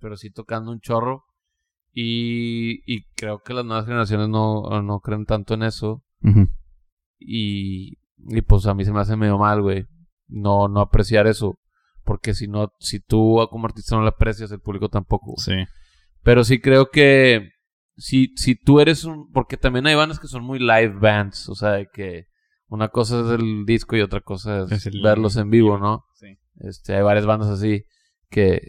[0.00, 1.22] pero sí tocando un chorro.
[1.92, 6.02] Y, y creo que las nuevas generaciones no, no creen tanto en eso.
[7.20, 9.86] Y, y pues a mí se me hace medio mal, güey.
[10.26, 11.60] No, no apreciar eso.
[12.04, 15.34] Porque si no, si tú como artista no lo aprecias, el público tampoco.
[15.36, 15.64] güey.
[15.66, 15.70] Sí.
[16.22, 17.50] Pero sí creo que
[17.96, 19.30] si, si tú eres un...
[19.32, 21.48] Porque también hay bandas que son muy live bands.
[21.48, 22.24] O sea, de que
[22.68, 26.04] una cosa es el disco y otra cosa es, Es el- verlos en vivo, ¿no?
[26.14, 26.38] Sí.
[26.60, 27.84] Este, hay varias bandas así
[28.28, 28.60] que,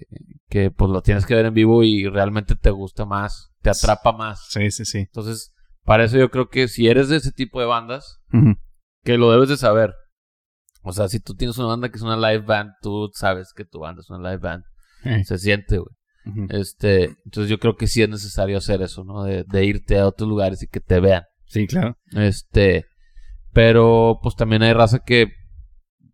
[0.50, 4.12] que pues lo tienes que ver en vivo y realmente te gusta más, te atrapa
[4.12, 4.48] más.
[4.50, 5.00] Sí, sí, sí.
[5.00, 5.52] Entonces,
[5.84, 8.20] para eso yo creo que si eres de ese tipo de bandas,
[9.04, 9.94] que lo debes de saber.
[10.84, 13.66] O sea, si tú tienes una banda que es una live band, tú sabes que
[13.66, 14.64] tu banda es una live band.
[15.04, 15.94] Eh, Se siente, güey.
[16.50, 19.24] Este, entonces yo creo que sí es necesario hacer eso, ¿no?
[19.24, 21.24] De, de irte a otros lugares y que te vean.
[21.48, 21.98] Sí, claro.
[22.12, 22.86] Este,
[23.54, 25.28] pero pues también hay raza que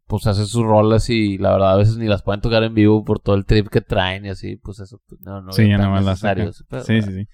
[0.07, 3.03] pues hace sus rolas y la verdad a veces ni las pueden tocar en vivo
[3.03, 5.77] por todo el trip que traen y así, pues eso pues, no, no Sí, ya
[5.77, 6.51] nada más necesario sacan.
[6.51, 7.27] ese pedo, Sí, sí, sí.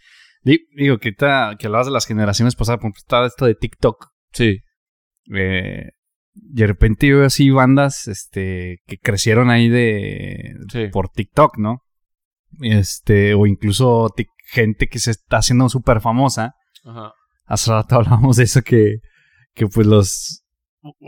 [0.43, 4.07] Di- Digo, que, ahorita que hablabas de las generaciones pasadas, por estaba esto de TikTok.
[4.33, 4.59] Sí,
[5.36, 5.91] eh,
[6.33, 10.88] y de repente yo veo así bandas este, que crecieron ahí de Sí.
[10.91, 11.83] por TikTok, ¿no?
[12.61, 14.13] Este, o incluso
[14.51, 16.55] gente que se está haciendo súper famosa.
[16.85, 17.11] ajá,
[17.45, 18.97] Hace rato hablábamos de eso que,
[19.53, 20.39] que pues los...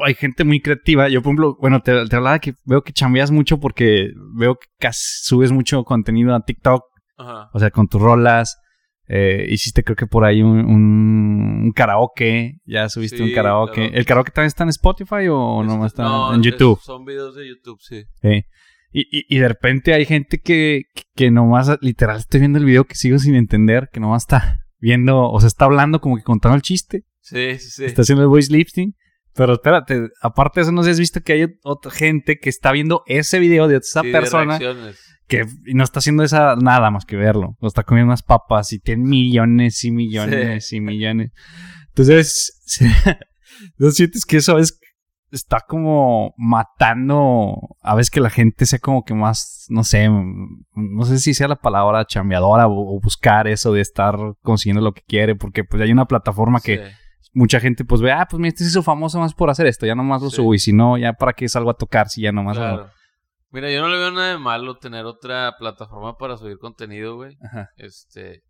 [0.05, 1.09] Hay gente muy creativa.
[1.09, 4.67] Yo, por ejemplo, bueno, te, te hablaba que veo que chambeas mucho porque veo que
[4.79, 6.81] casi subes mucho contenido a TikTok.
[7.17, 7.49] ajá.
[7.53, 8.57] O sea, con tus rolas.
[9.07, 12.55] Eh, hiciste creo que por ahí un, un- un karaoke.
[12.65, 13.73] Ya subiste un karaoke.
[13.89, 13.93] claro.
[13.95, 16.79] ¿El karaoke también está en Spotify o Este, nomás está no, en es- YouTube?
[16.81, 18.03] Son videos de YouTube, sí.
[18.21, 18.43] Sí.
[18.97, 20.83] Y, y, y de repente hay gente que,
[21.15, 25.29] que nomás, literal, estoy viendo el video que sigo sin entender, que nomás está viendo,
[25.29, 27.85] o sea, está hablando como que contando el chiste, Sí, sí, sí.
[27.85, 28.95] está haciendo el voice lifting.
[29.33, 32.47] Pero espérate, aparte de eso, no sé si has visto que hay otra gente que
[32.49, 34.97] está viendo ese video de esa Sí, de persona reacciones.
[35.27, 37.57] que no está haciendo esa nada más que verlo.
[37.59, 41.31] O está comiendo unas papas y tiene millones y millones y millones.
[41.89, 42.79] Entonces,
[43.77, 44.71] ¿no sientes que eso es
[45.35, 51.05] está como matando a veces que la gente sea como que más, no sé, no
[51.05, 55.01] sé si sea la palabra chambeadora o, o buscar eso de estar consiguiendo lo que
[55.07, 56.91] quiere, porque pues hay una plataforma que
[57.33, 59.85] mucha gente pues ve, ah, pues mira, este se hizo famoso más por hacer esto,
[59.85, 60.37] ya nomás lo Sí.
[60.37, 62.89] subo y si no, ya para qué salgo a tocar si ya nomás lo- Claro.
[63.51, 67.37] Mira, yo no le veo nada de malo tener otra plataforma para subir contenido, güey.
[67.41, 67.69] Ajá.
[67.77, 68.41] Este.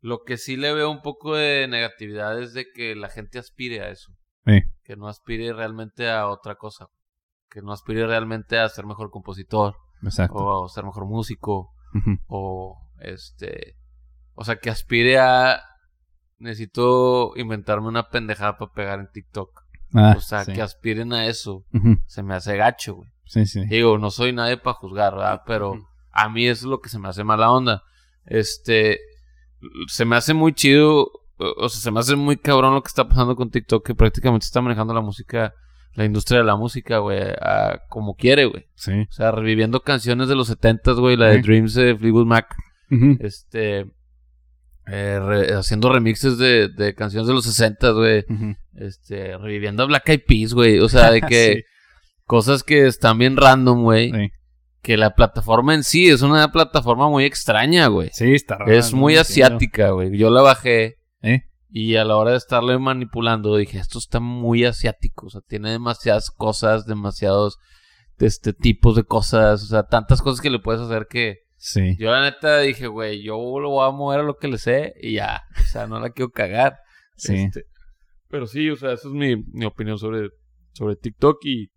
[0.00, 3.82] Lo que sí le veo un poco de negatividad es de que la gente aspire
[3.82, 4.10] a eso.
[4.46, 4.62] Sí.
[4.84, 6.88] Que no aspire realmente a otra cosa.
[7.50, 9.76] Que no aspire realmente a ser mejor compositor.
[10.02, 10.36] Exacto.
[10.36, 11.72] O a ser mejor músico.
[12.28, 13.76] O este.
[14.34, 15.60] O sea, que aspire a.
[16.38, 19.62] Necesito inventarme una pendejada para pegar en TikTok.
[19.94, 20.52] Ah, o sea, sí.
[20.52, 21.64] que aspiren a eso.
[22.06, 23.10] Se me hace gacho, güey.
[23.24, 23.66] Sí, sí.
[23.66, 25.42] Digo, no soy nadie para juzgar, ¿verdad?
[25.46, 25.74] Pero
[26.12, 27.82] a mí eso es lo que se me hace mala onda.
[28.24, 29.00] Este,
[29.88, 33.08] se me hace muy chido, o sea, se me hace muy cabrón lo que está
[33.08, 35.52] pasando con TikTok, que prácticamente está manejando la música,
[35.94, 38.66] la industria de la música, güey, a como quiere, güey.
[38.74, 38.92] Sí.
[39.08, 41.40] O sea, reviviendo canciones de los 70s, güey, la de.
[41.42, 42.54] Dreams de Fleetwood Mac,
[43.20, 43.86] este,
[44.86, 48.24] eh, re- haciendo remixes de, de canciones de los 60s, güey,
[48.74, 51.62] este, reviviendo a Black Eyed Peas, güey, o sea, de que
[52.24, 54.30] cosas que están bien random, güey Sí.
[54.82, 58.10] que la plataforma en sí es una plataforma muy extraña, güey.
[58.12, 58.72] Sí, está raro.
[58.72, 60.16] es muy asiática, güey.
[60.16, 61.42] Yo la bajé ¿Eh?
[61.68, 65.70] y a la hora de estarle manipulando dije, esto está muy asiático, o sea, tiene
[65.72, 67.58] demasiadas cosas, demasiados
[68.18, 71.96] este tipos de cosas, o sea, tantas cosas que le puedes hacer que Sí.
[71.98, 74.94] yo la neta dije, güey, yo lo voy a mover a lo que le sé
[75.02, 76.76] y ya, o sea, no la quiero cagar.
[77.16, 77.34] Sí.
[77.34, 77.64] Este,
[78.28, 80.28] pero sí, o sea, esa es mi, mi opinión sobre,
[80.72, 81.70] sobre TikTok y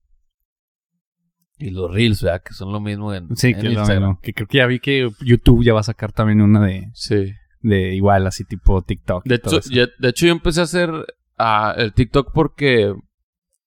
[1.58, 2.42] y los Reels, ¿verdad?
[2.42, 5.10] Que son lo mismo en, Sí, en que, lo- que creo que ya vi que
[5.22, 7.34] YouTube ya va a sacar también una de, Sí.
[7.62, 9.24] De igual, así tipo TikTok.
[9.26, 10.92] De hecho, de yo empecé a hacer
[11.38, 12.94] ah, el TikTok porque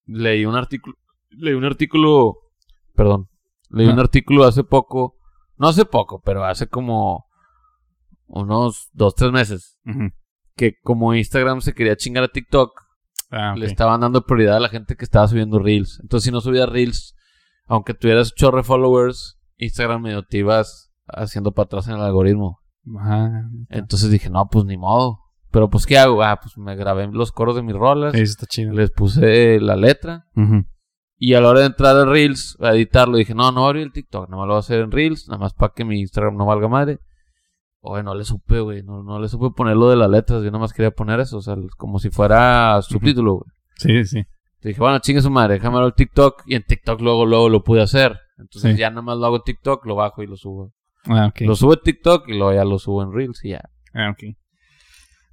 [0.06, 0.96] leí un artículo.
[1.30, 2.36] Leí un artículo.
[2.94, 3.28] Perdón.
[3.70, 3.92] Leí Ah.
[3.92, 5.16] un artículo hace poco.
[5.56, 7.26] No hace poco, pero hace como
[8.26, 9.78] unos dos, tres meses.
[10.56, 12.72] Que como Instagram se quería chingar a TikTok,
[13.34, 15.98] Ah, le estaban dando prioridad a la gente que estaba subiendo Reels.
[16.02, 17.14] Entonces, si no subías Reels,
[17.66, 22.60] aunque tuvieras chorre followers, Instagram medio te ibas haciendo para atrás en el algoritmo.
[22.98, 23.48] Ajá.
[23.68, 25.18] Entonces dije, no, pues ni modo.
[25.50, 26.22] Pero pues, ¿qué hago?
[26.22, 28.72] Ah, pues me grabé los coros de mis rolas, Eso está chido.
[28.72, 30.26] les puse la letra.
[31.18, 33.68] Y a la hora de entrar a Reels, a editarlo, dije, no, no voy a
[33.68, 35.84] abrir el TikTok, nada más lo voy a hacer en Reels, nada más para que
[35.84, 36.98] mi Instagram no valga madre.
[37.80, 40.50] Oye, no le supe, güey, no, no le supe poner lo de las letras, yo
[40.50, 43.50] nada más quería poner eso, o sea, como si fuera subtítulo, güey.
[43.76, 44.22] Sí, sí.
[44.62, 47.82] Dije, bueno, chingue su madre, déjame el TikTok, y en TikTok luego, luego lo pude
[47.82, 48.16] hacer.
[48.38, 48.78] Entonces Sí.
[48.78, 50.72] ya nada más lo hago en TikTok, lo bajo y lo subo.
[51.04, 51.40] Ah, ok.
[51.42, 53.62] Lo subo en TikTok y luego ya lo subo en Reels y ya.
[53.94, 54.36] Ah, ok.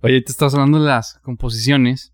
[0.01, 2.13] Oye, te estás hablando de las composiciones.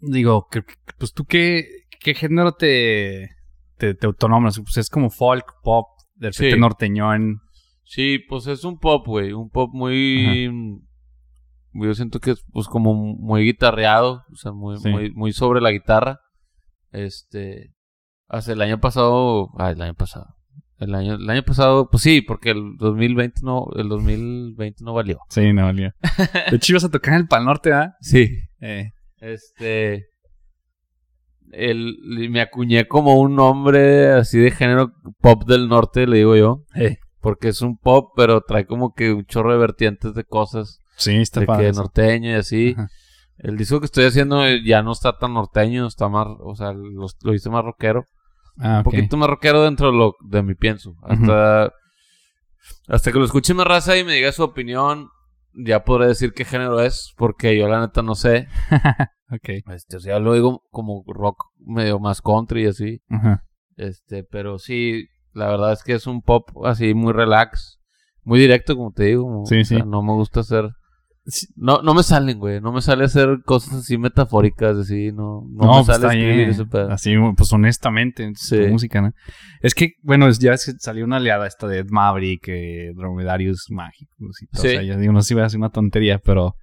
[0.00, 0.62] Digo, que,
[0.98, 1.66] pues tú qué,
[2.00, 3.30] qué género te,
[3.78, 4.58] te, te autonombras?
[4.58, 6.50] Pues es como folk, pop, del Sí.
[6.58, 7.40] norteñón.
[7.84, 9.32] Sí, pues es un pop, güey.
[9.32, 10.50] Un pop muy.
[11.72, 14.24] Yo siento que es pues como muy guitarreado.
[14.32, 14.88] O sea, muy, Sí.
[14.88, 16.20] muy, muy sobre la guitarra.
[16.90, 17.72] Este.
[18.28, 19.50] Hace el año pasado.
[19.58, 20.34] Ah, el año pasado.
[20.80, 25.20] El año, el año pasado, pues sí, porque el 2020 no, el 2020 no valió.
[25.28, 25.94] Sí, no valía.
[26.50, 27.94] De hecho, ibas a tocar en el Pal Norte, ¿ah?
[28.00, 28.28] Sí.
[28.60, 30.06] Eh, Este.
[31.52, 31.96] El,
[32.30, 36.64] me acuñé como un nombre así de género pop del norte, le digo yo.
[36.74, 36.98] eh.
[37.20, 40.78] Porque es un pop, pero trae como que un chorro de vertientes de cosas.
[40.96, 41.66] Sí, está de padre.
[41.66, 42.74] que norteño y así.
[42.74, 42.88] Ajá.
[43.36, 46.72] El disco que estoy haciendo eh, ya no está tan norteño, está más, o sea,
[46.72, 48.04] lo, lo hice más rockero.
[48.58, 48.84] Ah, Un ok.
[48.84, 50.94] poquito más rockero dentro de, lo, de mi pienso.
[51.02, 51.72] Hasta,
[52.88, 55.08] hasta que lo escuche más raza y me diga su opinión,
[55.54, 58.48] ya podré decir qué género es, porque yo la neta no sé.
[59.32, 59.48] Ok.
[59.72, 63.00] Este, o sea, lo digo como rock medio más country y así.
[63.76, 67.78] Este, pero sí, la verdad es que es un pop así muy relax,
[68.24, 69.22] muy directo, como te digo.
[69.22, 69.84] como- Sí, sea, sí.
[69.86, 70.70] no me gusta hacer.
[71.56, 72.60] No, no me salen, güey.
[72.60, 75.12] No me sale hacer cosas así metafóricas, así.
[75.12, 76.90] No, no, No, me pues sale escribir ese pedo.
[76.90, 78.56] Así, pues honestamente, en Sí.
[78.58, 79.12] tu música, ¿no?
[79.60, 84.46] Es que, bueno, ya salió una aliada esta de Ed Maverick, eh, Dromedarios Mágicos y
[84.46, 84.62] todo.
[84.62, 84.68] Sí.
[84.68, 86.54] O sea, yo digo, no sé si voy a hacer una tontería, pero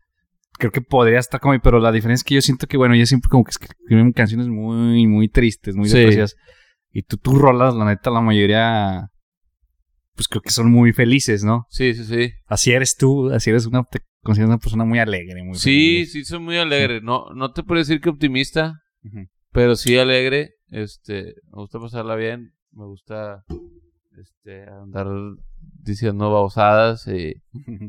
[0.60, 1.60] creo que podría estar como ahí.
[1.64, 4.48] Pero la diferencia es que yo siento que, bueno, yo siempre como que escriben canciones
[4.48, 5.98] muy, muy tristes, muy Sí.
[5.98, 6.36] depresivas.
[6.92, 9.10] Y tú, tú rolas, la neta, la mayoría,
[10.16, 11.68] pues creo que son muy felices, ¿no?
[11.70, 12.32] Sí, sí, sí.
[12.48, 13.84] Así eres tú, así eres una,
[14.28, 15.70] consideras una persona muy alegre, muy Sí,
[16.06, 16.12] feliz.
[16.12, 17.02] sí, soy muy alegre.
[17.02, 18.82] No, no te puedo decir que optimista,
[19.52, 20.52] pero sí alegre.
[20.70, 22.54] Este, me gusta pasarla bien.
[22.72, 23.44] Me gusta,
[24.20, 25.08] este, andar
[25.82, 27.34] diciendo babosadas y,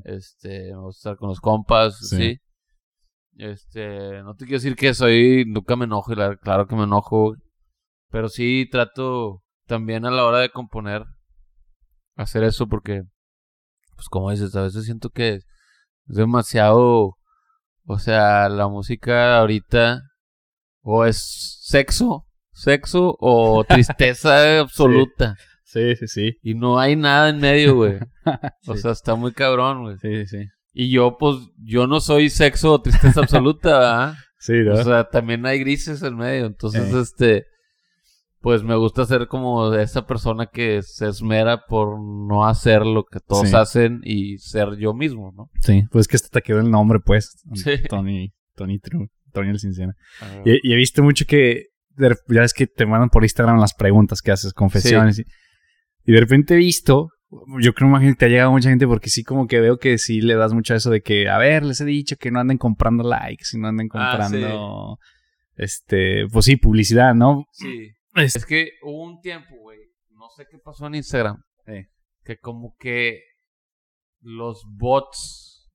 [0.05, 2.16] este, me gusta estar con los compas, Sí.
[2.16, 2.38] sí.
[3.37, 7.35] Este, no te quiero decir que soy, nunca me enojo, claro que me enojo,
[8.11, 11.05] pero sí trato también a la hora de componer
[12.16, 13.03] hacer eso porque,
[13.94, 15.40] pues como dices, a veces siento que
[16.09, 17.16] es demasiado,
[17.87, 20.03] o sea, la música ahorita
[20.83, 26.37] o es sexo, sexo o tristeza absoluta Sí, sí, sí.
[26.42, 27.99] y no hay nada en medio, güey.
[28.66, 28.83] O Sí.
[28.83, 29.97] sea, está muy cabrón, güey.
[29.99, 30.47] Sí, sí.
[30.73, 34.14] Y yo, pues, yo no soy sexo o tristeza absoluta, ¿verdad?
[34.40, 34.75] Sí, ¿no?
[34.75, 36.47] O sea, también hay grises en medio.
[36.47, 37.01] Entonces, Eh.
[37.01, 37.47] este,
[38.40, 43.18] pues me gusta ser como esa persona que se esmera por no hacer lo que
[43.20, 43.57] todos Sí.
[43.57, 45.51] hacen y ser yo mismo, ¿no?
[45.61, 47.42] Sí, pues que hasta te quedó el nombre, pues.
[47.55, 47.72] Sí.
[47.88, 49.92] Tony, Tony True, Tony el Sincero.
[50.20, 51.66] Ah, Y, y he visto mucho que,
[52.29, 55.18] ya es que te mandan por Instagram las preguntas que haces, confesiones.
[55.18, 55.24] Y,
[56.05, 57.09] y de repente he visto,
[57.61, 59.98] yo creo imagino que te ha llegado mucha gente porque sí como que veo que
[59.98, 62.38] sí le das mucho a eso de que, a ver, les he dicho que no
[62.38, 64.98] anden comprando likes y no anden Ah, comprando,
[65.57, 67.44] este, pues sí, publicidad, ¿no?
[67.53, 67.90] Sí.
[68.21, 69.79] Es- Es que hubo un tiempo, güey,
[70.11, 71.43] no sé qué pasó en Instagram,
[72.25, 73.21] que como que
[74.21, 75.71] los bots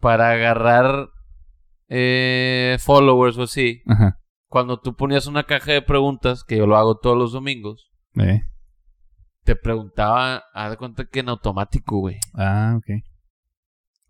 [0.00, 1.08] para agarrar
[1.88, 4.18] eh, followers o así, Ajá.
[4.48, 8.42] cuando tú ponías una caja de preguntas, que yo lo hago todos los domingos, Eh.
[9.44, 12.16] te preguntaba, haz de cuenta que en automático, güey.
[12.34, 13.02] Ah, ok.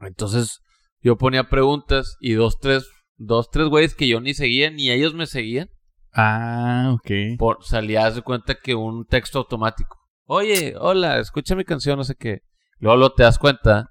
[0.00, 0.60] Entonces,
[1.00, 5.14] yo ponía preguntas y dos, tres, dos, tres güeyes que yo ni seguía, ni ellos
[5.14, 5.68] me seguían,
[6.12, 7.38] Ah, ok.
[7.38, 9.96] por, salía, haz de cuenta que un texto automático.
[10.24, 12.40] Oye, hola, escucha mi canción, no sé qué.
[12.78, 13.90] Luego, te das cuenta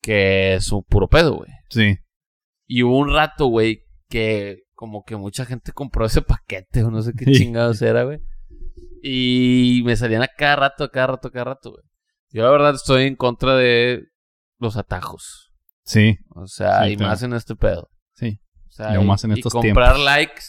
[0.00, 1.50] que es un puro pedo, güey.
[1.70, 1.96] Sí.
[2.66, 7.02] Y hubo un rato, güey, que como que mucha gente compró ese paquete o no
[7.02, 8.18] sé qué chingados era, güey.
[9.02, 11.82] Y me salían a cada rato, a cada rato, a cada rato, güey.
[12.30, 14.04] Yo la verdad estoy en contra de
[14.58, 15.52] los atajos.
[15.84, 16.16] Sí.
[16.30, 17.10] O sea, Sí, y claro.
[17.10, 17.88] más en este pedo.
[18.14, 18.38] Sí.
[18.68, 20.04] O sea, y, más en y estos comprar tiempos.
[20.04, 20.42] likes,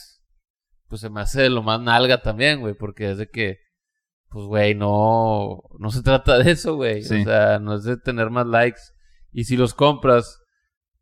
[0.93, 3.57] pues se me hace de lo más nalga también, güey, porque es de que,
[4.29, 7.01] pues, güey, no, no se trata de eso, güey.
[7.01, 7.21] Sí.
[7.21, 8.79] O sea, no es de tener más likes.
[9.31, 10.39] Y si los compras,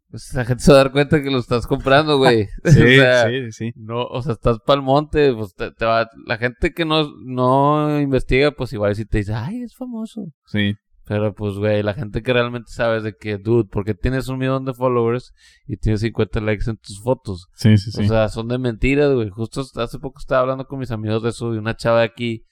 [0.09, 2.47] pues la gente se va a dar cuenta que los estás comprando, güey.
[2.63, 3.71] Sí, o sea, sí, sí.
[3.75, 7.99] no, o sea, estás pa'l monte, pues te, te va, la gente que no, no
[7.99, 10.23] investiga, pues igual si te dice, ay, es famoso.
[10.45, 10.73] Sí.
[11.11, 14.63] Pero pues, güey, la gente que realmente sabe de que, dude, porque tienes un millón
[14.63, 15.33] de followers
[15.67, 17.47] y tienes 50 likes en tus fotos.
[17.53, 18.05] Sí, sí, sí.
[18.05, 19.29] O sea, son de mentiras, güey.
[19.29, 22.45] Justo hace poco estaba hablando con mis amigos de eso, de una chava de aquí,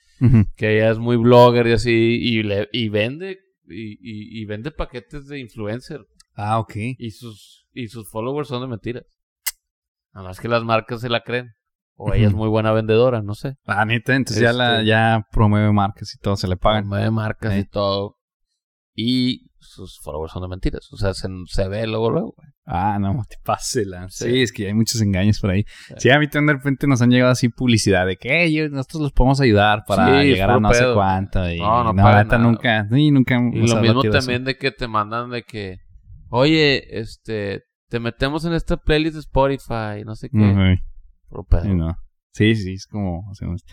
[0.58, 3.38] que ella es muy blogger y así, y, le, y vende,
[3.69, 6.02] y, y, y vende paquetes de influencer.
[6.36, 6.76] Ah, ok.
[6.98, 9.06] Y sus, y sus followers son de mentiras.
[10.13, 11.52] Nada más que las marcas se la creen.
[11.95, 13.56] O ella es muy buena vendedora, no sé.
[13.65, 16.88] Ah, neta, entonces ya, la, Este- ya promueve marcas y todo, se le pagan.
[16.88, 18.15] Mueve marcas y todo.
[19.01, 20.91] Y sus followers son de mentiras.
[20.91, 22.47] O sea, se, se ve luego, luego, güey.
[22.65, 24.07] Ah, no, te pásela.
[24.09, 24.25] Sí.
[24.29, 24.41] Sí.
[24.41, 25.63] es que hay muchos engaños por ahí.
[25.88, 25.93] Sí.
[25.97, 28.69] Sí, a mí también de repente nos han llegado así publicidad de que "Ey, yo-
[28.69, 31.49] nosotros los podemos ayudar para Sí, llegar a no sé cuánto.
[31.49, 32.49] Y No, no pagan neta nada.
[32.51, 33.36] nunca, sí, nunca.
[33.53, 35.78] Y lo mismo también de que te mandan de que,
[36.30, 40.38] oye, este, te metemos en esta playlist de Spotify, no sé qué.
[40.38, 40.82] Ujú,
[41.30, 41.63] Puro pedo.
[41.63, 41.95] sí, no.
[42.34, 43.63] sí, sí, es como hacemos.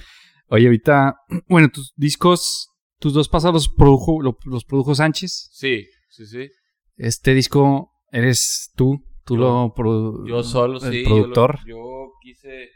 [0.48, 1.16] Oye, ahorita,
[1.48, 2.68] bueno, tus discos,
[2.98, 5.48] tus dos pasados los produjo, lo- los produjo Sánchez.
[5.52, 6.48] Sí, sí, sí.
[6.96, 11.02] Este disco eres tú, tú Yo- lo produ- Yo solo, el sí.
[11.04, 11.58] yo lo- productor.
[11.66, 11.76] Yo,
[12.22, 12.70] quise,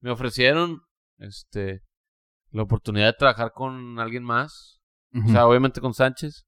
[0.00, 0.80] me ofrecieron,
[1.18, 1.80] este,
[2.50, 4.80] la oportunidad de trabajar con alguien más.
[5.14, 6.44] O sea, obviamente con Sánchez.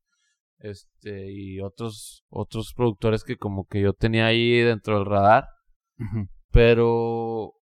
[0.59, 5.45] Este, y otros, otros productores que como que yo tenía ahí dentro del radar.
[6.51, 7.53] Pero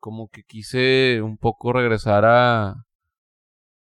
[0.00, 2.74] como que quise un poco regresar a,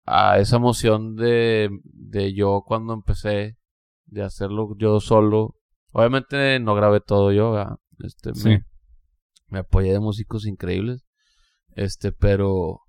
[0.05, 3.57] a esa emoción de, de yo cuando empecé,
[4.05, 5.55] de hacerlo yo solo.
[5.93, 7.75] Obviamente no grabé todo yo, ¿verdad?
[7.99, 8.49] Este, Sí.
[8.49, 8.63] me,
[9.47, 11.05] me apoyé de músicos increíbles.
[11.75, 12.81] Este, pero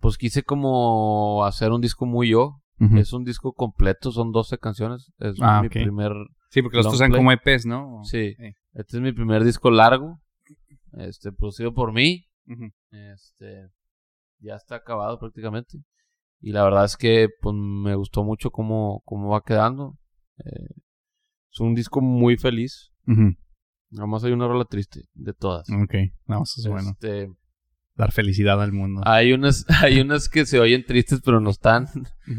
[0.00, 2.58] pues quise como hacer un disco muy yo.
[2.96, 5.12] Es un disco completo, son 12 canciones.
[5.18, 6.10] Es Ah, mi primer
[6.50, 8.00] Sí, porque los otros eran como EPs, ¿no?
[8.02, 8.34] Sí.
[8.34, 8.52] Sí.
[8.72, 10.18] Este es mi primer disco largo,
[10.94, 12.24] este, producido por mí.
[12.90, 13.68] Este,
[14.40, 15.78] ya está acabado prácticamente.
[16.42, 19.96] Y la verdad es que pues, me gustó mucho cómo, cómo va quedando.
[20.44, 20.74] Eh,
[21.50, 22.90] es un disco muy feliz.
[23.06, 25.68] Nada más hay una rola triste de todas.
[25.70, 25.94] Ok,
[26.26, 26.90] no, eso es bueno.
[26.90, 27.28] Este,
[27.94, 29.02] Dar felicidad al mundo.
[29.04, 31.86] hay unas, hay unas que se oyen tristes pero no están.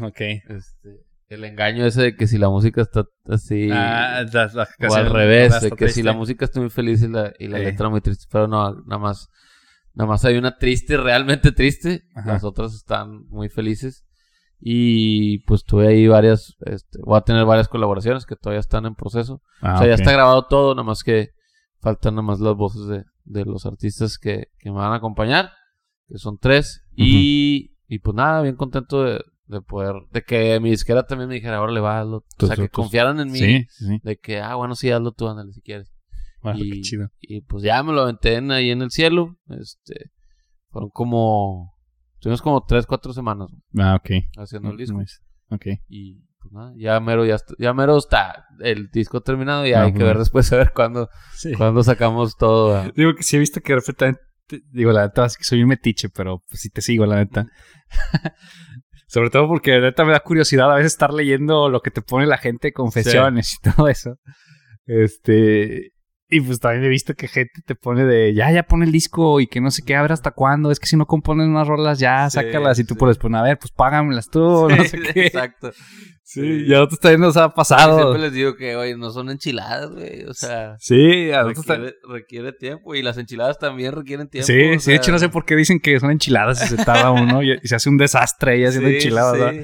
[0.00, 0.20] Ok.
[0.20, 3.68] Este, el engaño ese de que si la música está así.
[3.72, 4.24] Ah,
[4.88, 7.58] O al revés, de que si la música está muy feliz y la, y la
[7.58, 9.28] letra muy triste, pero no, nada más,
[9.94, 12.34] nada más hay una triste, realmente triste, Ajá.
[12.34, 14.04] las otras están muy felices.
[14.66, 18.94] Y pues tuve ahí varias, este, voy a tener varias colaboraciones que todavía están en
[18.94, 19.42] proceso.
[19.60, 21.30] Ah, o sea, ya está grabado todo, nada más que
[21.80, 25.50] faltan nada más las voces de, de los artistas que, que me van a acompañar,
[26.08, 26.82] que son tres.
[26.96, 31.34] y, y pues nada, bien contento de, de poder, de que mi disquera también me
[31.34, 32.16] dijera, ahora le va, hazlo.
[32.18, 33.38] O Tus- sea, que confiaran en mí.
[33.38, 34.00] Sí, sí, sí.
[34.02, 35.92] De que, ah, bueno, sí, hazlo tú, ándale, si quieres.
[36.44, 37.08] Ah, y, qué chido.
[37.20, 39.36] y pues ya me lo aventé en- ahí en el cielo.
[39.48, 40.10] Este,
[40.70, 41.72] fueron como,
[42.20, 44.10] tuvimos como tres, cuatro semanas güey, Ah, ok.
[44.38, 44.98] haciendo el disco.
[44.98, 45.16] Nice.
[45.50, 45.66] Ok.
[45.88, 49.82] Y pues nada, ya mero, ya, est- ya mero está el disco terminado y Ah,
[49.84, 51.52] hay que ver después a ver cuándo, Sí.
[51.54, 52.90] cuándo sacamos todo.
[52.94, 54.20] Digo que sí he visto que perfectamente.
[54.70, 57.46] Digo, la neta, es que soy un metiche, pero pues sí te sigo, la neta.
[59.06, 62.02] Sobre todo porque la neta me da curiosidad a veces estar leyendo lo que te
[62.02, 64.18] pone la gente, confesiones y todo eso.
[64.86, 65.92] Este.
[66.36, 69.40] Y pues también he visto que gente te pone de ya, ya pone el disco
[69.40, 70.70] y que no sé qué, a ver hasta cuándo.
[70.70, 72.78] Es que si no componen más rolas, ya, Sí, sácalas.
[72.78, 72.98] Y tú sí.
[73.00, 75.26] puedes poner, a ver, pues págamelas tú, no sé qué.
[75.26, 75.72] Exacto.
[76.26, 78.16] Sí, ya a otros también nos ha Siempre pasado.
[78.16, 80.24] les digo que, oye, no son enchiladas, güey.
[80.24, 81.92] O sea, Sí, a nosotros también.
[82.08, 84.46] requiere, requiere tiempo y las enchiladas también requieren tiempo.
[84.46, 86.82] Sí, sí, de hecho sea, no sé por qué dicen que son enchiladas y se
[86.82, 89.54] tarda uno y, y se hace un desastre ahí haciendo sí, enchiladas.
[89.54, 89.62] sí.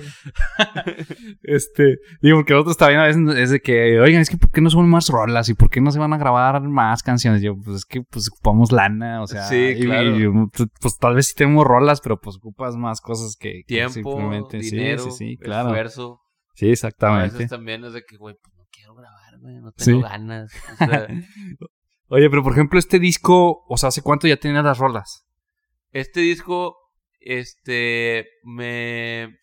[1.43, 4.61] Este, digo, porque nosotros también a veces es de que, oigan, es que ¿por qué
[4.61, 5.49] no suben más rolas?
[5.49, 7.43] ¿Y por qué no se van a grabar más canciones?
[7.43, 10.19] Yo, pues es que pues ocupamos lana, o sea, Sí, y- claro.
[10.19, 13.75] y, pues, pues, tal vez sí tenemos rolas, pero pues ocupas más cosas que, que
[13.75, 14.63] Tiempo, simplemente.
[14.63, 15.69] Sí, dinero, sí, sí, claro.
[15.69, 16.21] esfuerzo.
[16.55, 17.35] Sí, A exactamente.
[17.35, 19.87] veces también es de que, güey, pues no quiero grabar, güey, no Sí.
[19.93, 20.53] tengo ganas.
[20.73, 21.09] O sea,
[22.13, 25.27] Oye, pero por ejemplo, este disco, o sea, ¿hace cuánto ya tenías las rolas?
[25.93, 26.77] este disco,
[27.21, 29.37] este, me...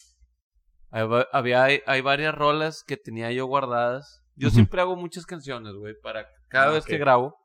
[0.90, 4.24] Había, hay, hay varias rolas que tenía yo guardadas.
[4.36, 7.36] Yo siempre hago muchas canciones, güey, para cada Ah, vez que grabo.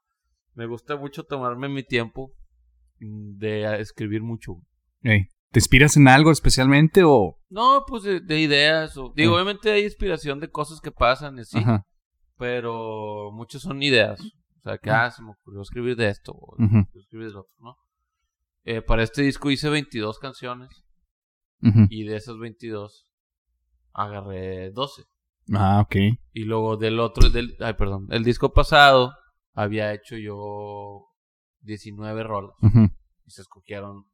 [0.55, 2.32] Me gusta mucho tomarme mi tiempo
[3.00, 4.57] mm, de escribir mucho.
[5.03, 7.38] ¿Te inspiras en algo especialmente o...?
[7.50, 8.96] No, pues de, de ideas.
[8.96, 11.84] O, digo, obviamente hay inspiración de cosas que pasan, y así, Ajá.
[12.38, 14.20] pero muchos son ideas.
[14.20, 14.98] O sea, que, Ujú.
[14.98, 16.57] ah, se me ocurrió escribir de esto, o
[16.94, 17.76] escribir de lo otro, ¿no?
[18.64, 20.84] Eh, para este disco hice 22 canciones
[21.90, 23.07] y de esas 22
[23.92, 25.03] agarré 12.
[25.53, 25.96] Ah, ok.
[26.32, 29.12] Y luego del otro, del, ay, perdón, el disco pasado
[29.55, 31.07] había hecho yo
[31.61, 32.88] 19 rolas Ujú.
[33.26, 34.05] y se escogieron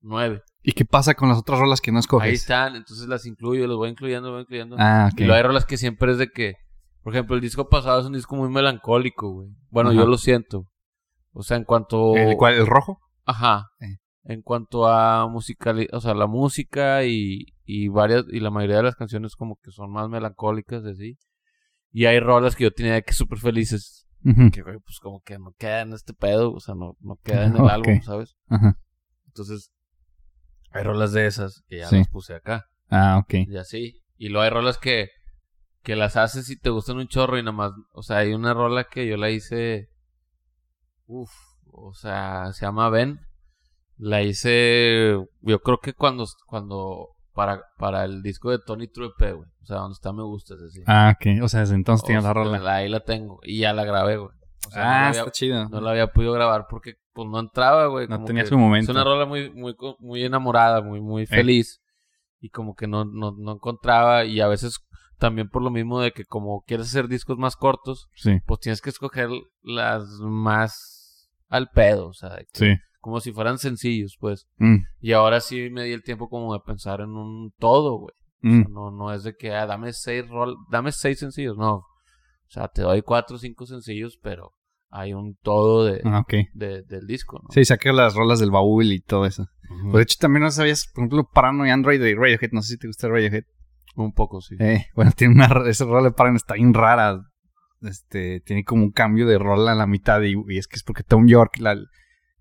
[0.00, 0.42] 9.
[0.62, 2.28] ¿Y qué pasa con las otras rolas que no escoges?
[2.28, 4.76] Ahí están, entonces las incluyo, las voy incluyendo, voy incluyendo.
[4.78, 5.20] Ah, ok.
[5.20, 6.54] Y luego hay rolas que siempre es de que,
[7.02, 9.48] por ejemplo, el disco pasado es un disco muy melancólico, güey.
[9.70, 10.66] Bueno, yo lo siento.
[11.32, 12.14] O sea, en cuanto...
[12.16, 12.54] ¿El cuál?
[12.54, 13.00] ¿El rojo?
[13.24, 13.70] Ajá.
[13.78, 13.86] Sí.
[14.24, 18.82] En cuanto a musical, o sea, la música y, y varias, y la mayoría de
[18.84, 21.18] las canciones como que son más melancólicas, así.
[21.90, 24.06] Y hay rolas que yo tenía que súper felices,
[24.52, 27.56] que pues como que no queda en este pedo, o sea, no, no queda en
[27.56, 28.36] el álbum, ¿sabes?
[28.48, 28.78] Ajá.
[29.26, 29.72] Entonces,
[30.70, 31.98] hay rolas de esas que ya Sí.
[31.98, 32.66] las puse acá.
[32.88, 33.34] Ah, ok.
[33.48, 34.02] Y así.
[34.16, 35.08] Y luego hay rolas que,
[35.82, 37.72] que las haces y te gustan un chorro y nada más.
[37.92, 39.88] O sea, hay una rola que yo la hice.
[41.06, 41.30] Uf,
[41.72, 43.18] o sea, se llama Ben.
[43.98, 45.16] La hice.
[45.40, 46.26] Yo creo que cuando.
[46.46, 49.48] cuando para, para el disco de Tony Truepe, güey.
[49.62, 50.82] O sea, donde está Me Gusta, es así.
[50.86, 51.42] Ah, ok.
[51.42, 52.74] O sea, desde entonces tienes la rola.
[52.76, 53.40] Ahí la tengo.
[53.42, 54.30] Y ya la grabé, güey.
[54.66, 55.68] O sea, no, ah, la está chido.
[55.68, 58.06] no la había podido grabar porque pues no entraba, güey.
[58.06, 58.90] No como tenía su momento.
[58.90, 61.80] Es una rola muy, muy, muy enamorada, muy, muy feliz.
[62.40, 64.24] Y como que no, no, no encontraba.
[64.24, 64.78] Y a veces
[65.18, 68.80] también por lo mismo de que como quieres hacer discos más cortos, Sí, pues tienes
[68.82, 69.28] que escoger
[69.62, 72.08] las más al pedo.
[72.08, 72.76] O sea, de que- sí.
[73.02, 74.46] Como si fueran sencillos, pues.
[74.56, 78.14] Mm, Y ahora sí me di el tiempo como de pensar en un todo, güey.
[78.44, 78.72] O sea, Mm.
[78.72, 81.74] no, no es de que ah, dame seis rol, dame seis sencillos, no.
[81.74, 81.84] O
[82.48, 84.52] sea, te doy cuatro o cinco sencillos, pero
[84.90, 86.24] hay un todo de, Ah,
[86.54, 87.48] de- del disco, ¿no?
[87.50, 89.46] Sí, saqué las rolas del baúl y todo eso.
[89.84, 92.50] Pues de hecho también no sabías, por ejemplo, Parano y Android y Radiohead.
[92.52, 93.44] No sé si te gusta Radiohead.
[93.96, 94.56] un poco, sí.
[94.58, 97.20] Eh, bueno, tiene una esa rola de Parano está bien rara.
[97.80, 100.82] Este, tiene como un cambio de rola a la mitad y, y es que es
[100.84, 101.76] porque Tom York la-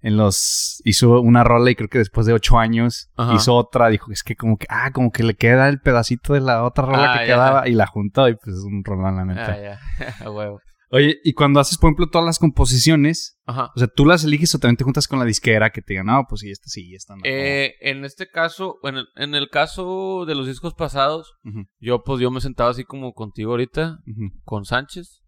[0.01, 3.35] en los hizo una rola y creo que después de ocho años Ajá.
[3.35, 3.89] hizo otra.
[3.89, 6.85] Dijo es que como que ah como que le queda el pedacito de la otra
[6.85, 9.79] rola Ah, que quedaba y la juntó y pues es un rola la neta.
[10.23, 10.59] Ah, huevo.
[10.93, 13.71] Oye, y cuando haces por ejemplo todas las composiciones, Ajá.
[13.73, 16.03] o sea, tú las eliges o también te juntas con la disquera que te diga
[16.03, 17.21] no pues sí esta sí esta no.
[17.23, 21.31] Eh, en este caso, bueno, en el caso de los discos pasados,
[21.79, 23.99] yo pues yo me sentaba así como contigo ahorita,
[24.43, 25.21] con Sánchez.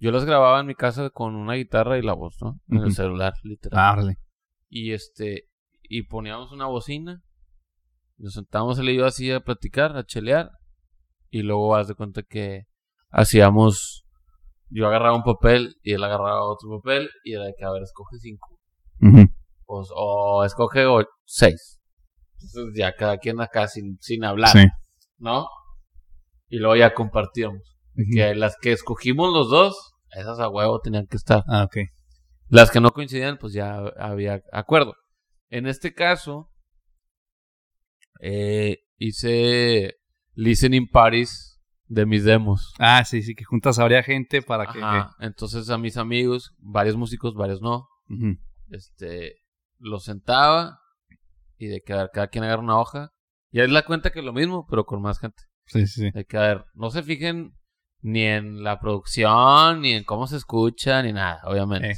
[0.00, 2.60] Yo las grababa en mi casa con una guitarra y la voz, ¿no?
[2.68, 3.78] En el celular, literal.
[3.80, 4.14] Ah.
[4.68, 5.48] Y este,
[5.82, 7.22] y poníamos una bocina,
[8.16, 10.50] nos sentábamos él y yo así a platicar, a chelear,
[11.30, 12.64] y luego haz de cuenta que
[13.10, 14.04] hacíamos,
[14.70, 17.82] yo agarraba un papel y él agarraba otro papel, y era de que, a ver,
[17.82, 18.58] escoge cinco,
[19.66, 21.80] o, o escoge o- seis.
[22.40, 24.66] Entonces ya cada quien acá sin, sin hablar, Sí.
[25.18, 25.48] ¿no?
[26.48, 27.77] Y luego ya compartíamos.
[28.14, 31.42] Que las que escogimos los dos, esas a huevo tenían que estar.
[31.48, 31.78] Ah, ok.
[32.48, 34.94] Las que no coincidían, pues ya había acuerdo.
[35.50, 36.50] En este caso,
[38.20, 39.96] eh, hice
[40.34, 42.74] listening parties de mis demos.
[42.78, 44.80] Ah, sí, sí, que juntas a varias gente para que...
[44.80, 45.16] Ajá.
[45.20, 47.88] Entonces a mis amigos, varios músicos, varios no,
[48.70, 49.36] este,
[49.78, 50.78] los sentaba
[51.56, 53.10] y de que a ver, cada quien agarra una hoja.
[53.50, 55.42] Y es la cuenta que es lo mismo, pero con más gente.
[55.66, 56.10] Sí, sí, sí.
[56.10, 57.57] De que, a ver, no se fijen
[58.00, 61.90] ni en la producción, ni en cómo se escucha, ni nada, obviamente.
[61.90, 61.96] Eh.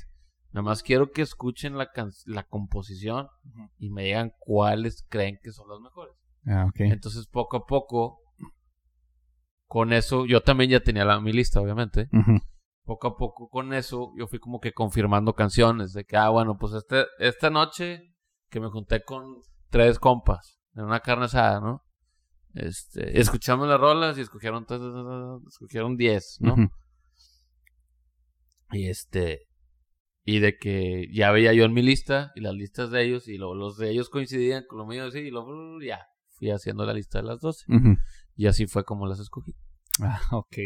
[0.52, 3.28] Nada más quiero que escuchen la, can- la composición
[3.78, 6.14] y me digan cuáles creen que son las mejores.
[6.46, 6.80] Ah, ok.
[6.80, 8.18] Entonces, poco a poco,
[9.66, 12.08] con eso, yo también ya tenía la, mi lista, obviamente.
[12.84, 15.92] Poco a poco, con eso, yo fui como que confirmando canciones.
[15.92, 18.02] De que, ah, bueno, pues este, esta noche
[18.48, 19.36] que me junté con
[19.68, 21.82] tres compas en una carne asada, ¿no?
[22.54, 24.66] Este, escuchamos las rolas y escogieron,
[25.46, 26.56] escogieron 10, ¿no?
[28.72, 29.46] Y este.
[30.24, 33.36] Y de que ya veía yo en mi lista y las listas de ellos y
[33.36, 36.84] luego los de ellos coincidían con lo mío, sí, y luego uh, ya fui haciendo
[36.84, 37.64] la lista de las 12.
[37.68, 37.96] Ujú.
[38.36, 39.54] Y así fue como las escogí.
[40.00, 40.56] Ah, ok.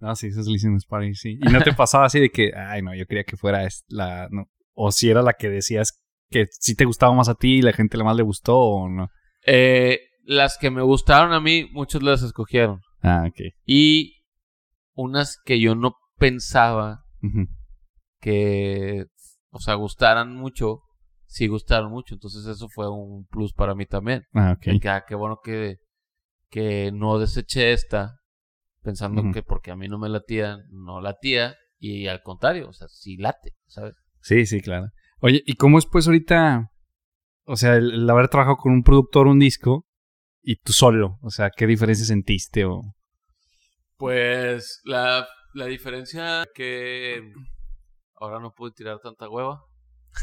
[0.00, 1.38] No, sí, eso es listening party, sí.
[1.40, 4.50] Y no te pasaba así de que, ay, no, yo quería que fuera la, no.
[4.74, 6.00] O si era la que decías
[6.30, 8.88] que sí te gustaba más a ti y la gente la más le gustó o
[8.88, 9.10] no.
[9.46, 12.82] Eh, las que me gustaron a mí, muchos las escogieron.
[13.02, 13.54] Ah, ok.
[13.64, 14.20] Y
[14.92, 17.04] unas que yo no pensaba
[18.20, 19.06] que,
[19.48, 20.82] o sea, gustaran mucho,
[21.24, 22.14] sí gustaron mucho.
[22.14, 24.24] Entonces eso fue un plus para mí también.
[24.34, 24.80] Ah, ok.
[24.82, 25.76] Que, ah, qué bueno que,
[26.50, 28.18] que no deseché esta,
[28.82, 31.56] pensando que porque a mí no me latía, no latía.
[31.78, 33.94] Y al contrario, o sea, sí late, ¿sabes?
[34.20, 34.90] Sí, sí, claro.
[35.20, 36.70] Oye, ¿y cómo es pues ahorita,
[37.44, 39.86] o sea, el, el haber trabajado con un productor, un disco,
[40.42, 41.18] y tú solo?
[41.22, 42.94] O sea, ¿qué diferencia sentiste o...?
[43.96, 47.32] Pues la, la diferencia que
[48.16, 49.60] ahora no pude tirar tanta hueva.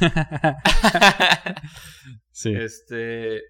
[2.31, 2.53] sí.
[2.55, 3.41] Este,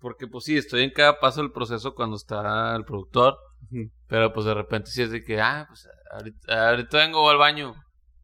[0.00, 3.36] porque pues sí, estoy en cada paso del proceso cuando está el productor,
[4.08, 7.74] pero pues de repente sí es de que, ah, pues ahorita, ahorita vengo al baño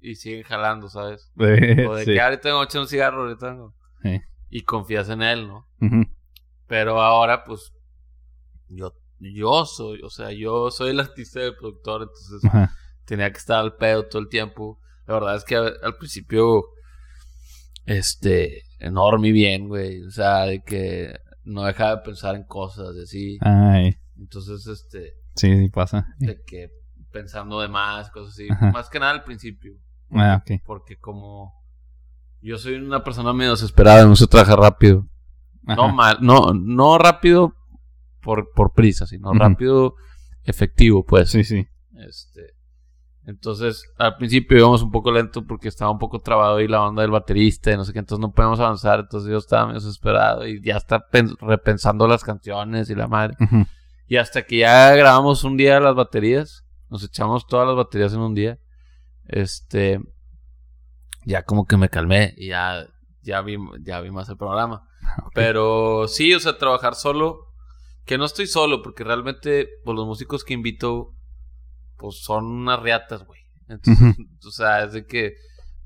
[0.00, 1.30] y siguen jalando, ¿sabes?
[1.36, 1.44] O
[1.94, 2.12] de Sí.
[2.14, 3.74] que ahorita vengo a echar un cigarro, ahorita vengo.
[4.02, 4.20] Sí.
[4.50, 5.66] Y confías en él, ¿no?
[5.80, 6.02] Ujú.
[6.68, 7.72] Pero ahora pues
[8.68, 12.70] yo, yo soy, o sea, yo soy el artista del productor, entonces Ajá.
[13.04, 14.78] tenía que estar al pedo todo el tiempo.
[15.06, 16.64] La verdad es que al principio,
[17.86, 20.02] este, enorme y bien, güey.
[20.02, 23.38] O sea, de que no dejaba de pensar en cosas, de así.
[23.40, 26.06] Ay, Entonces, este, sí, sí pasa.
[26.18, 26.68] de que
[27.10, 28.48] pensando de más, cosas así.
[28.50, 28.70] Ajá.
[28.70, 29.72] Más que nada al principio.
[30.10, 30.42] Ah.
[30.64, 31.54] Porque como
[32.40, 35.06] yo soy una persona medio desesperada, no sé trabajar rápido.
[35.76, 37.54] No mal, no, no rápido
[38.20, 39.94] por, por prisa, sino rápido
[40.44, 41.30] efectivo, pues.
[41.30, 41.66] Sí, sí.
[41.96, 42.54] Este,
[43.26, 47.02] entonces, al principio íbamos un poco lento porque estaba un poco trabado ahí la banda
[47.02, 50.46] del baterista y no sé qué, entonces no podíamos avanzar, entonces yo estaba medio desesperado
[50.46, 53.36] y ya está pen- repensando las canciones y la madre.
[54.06, 58.20] Y hasta que ya grabamos un día las baterías, nos echamos todas las baterías en
[58.20, 58.58] un día,
[59.26, 60.00] este,
[61.26, 62.86] ya como que me calmé y ya,
[63.28, 64.88] ya, vi, ya vi más el programa.
[65.22, 65.32] Ok.
[65.34, 67.52] Pero sí, o sea, trabajar solo,
[68.04, 71.14] que no estoy solo, porque realmente pues, los músicos que invito,
[71.96, 73.40] pues son unas riatas, güey.
[73.68, 74.16] Entonces,
[74.46, 75.34] o sea, es de que,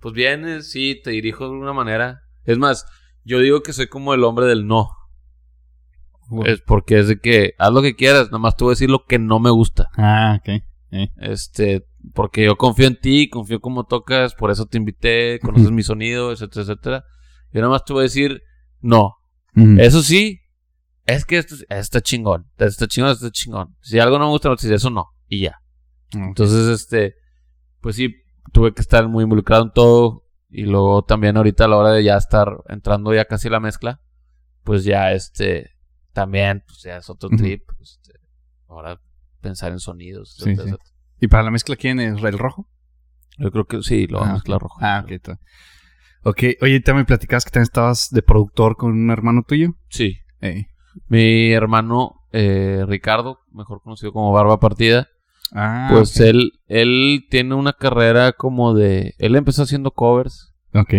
[0.01, 2.22] pues vienes, sí, te dirijo de alguna manera.
[2.45, 2.86] Es más,
[3.24, 4.88] yo digo que soy como el hombre del no.
[6.47, 9.05] Es porque es de que haz lo que quieras, nomás te voy a decir lo
[9.05, 9.90] que no me gusta.
[9.97, 10.62] Ah, ok.
[11.16, 15.82] Este, porque yo confío en ti, confío cómo tocas, por eso te invité, conoces mi
[15.82, 17.05] sonido, etcétera, etcétera.
[17.53, 18.42] Yo nomás te voy a decir,
[18.80, 19.16] no.
[19.55, 19.76] Ujú.
[19.78, 20.40] Eso sí,
[21.05, 23.76] es que esto, está chingón, está chingón, está chingón.
[23.80, 25.59] Si algo no me gusta, no te eso no, y ya.
[26.12, 27.14] Entonces, este,
[27.80, 28.14] pues sí,
[28.53, 30.22] tuve que estar muy involucrado en todo.
[30.55, 33.61] Y luego también ahorita a la hora de ya estar entrando ya casi a la
[33.61, 34.03] mezcla,
[34.64, 35.70] pues ya este,
[36.12, 37.62] también, pues ya es otro trip.
[37.80, 38.12] Este,
[38.68, 39.00] ahora
[39.40, 40.68] pensar en sonidos, Sí, etcétera, sí.
[40.74, 40.90] etcétera.
[41.20, 42.22] ¿Y para la mezcla quién es?
[42.22, 42.68] ¿El rojo?
[43.38, 44.78] Yo creo que sí, lo vamos a ah, mezclar rojo.
[44.82, 45.11] Ah, ok.
[45.12, 45.38] está.
[46.24, 49.74] Ok, oye, también me platicabas que también estabas de productor con un hermano tuyo.
[49.88, 50.18] Sí.
[51.08, 55.08] Mi hermano eh, Ricardo, mejor conocido como Barba Partida,
[55.54, 59.14] Ah, pues él, él tiene una carrera como de.
[59.18, 60.54] Él empezó haciendo covers.
[60.74, 60.94] ok.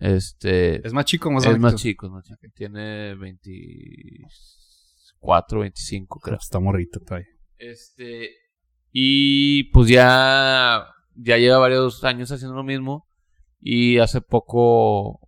[0.00, 0.84] Este.
[0.84, 2.40] ¿Es más chico o más Es más chico, es más chico.
[2.54, 6.36] Tiene 24, 25, creo.
[6.36, 7.28] Está morrito todavía.
[7.56, 8.30] Este.
[8.90, 10.88] Y pues ya.
[11.16, 13.06] Ya lleva varios años haciendo lo mismo.
[13.66, 15.20] Y hace poco.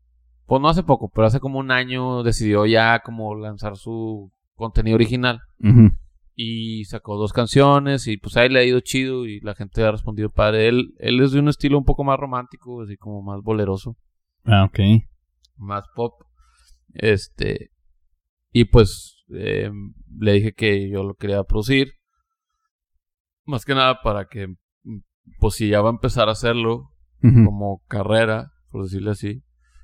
[0.44, 4.94] Pues no hace poco, pero hace como un año decidió ya como lanzar su contenido
[4.94, 5.40] original.
[6.34, 8.06] Y sacó dos canciones.
[8.06, 9.24] Y pues ahí le ha ido chido.
[9.24, 10.68] Y la gente ha respondido padre.
[10.68, 13.96] Él, él es de un estilo un poco más romántico, así como más boleroso.
[14.44, 14.80] Ah, ok.
[15.56, 16.12] más pop.
[16.92, 17.70] Este.
[18.52, 19.70] Y pues eh,
[20.18, 21.94] le dije que yo lo quería producir.
[23.46, 24.48] Más que nada para que,
[25.38, 26.90] pues si ya va a empezar a hacerlo
[27.44, 29.42] Como carrera, por decirle así,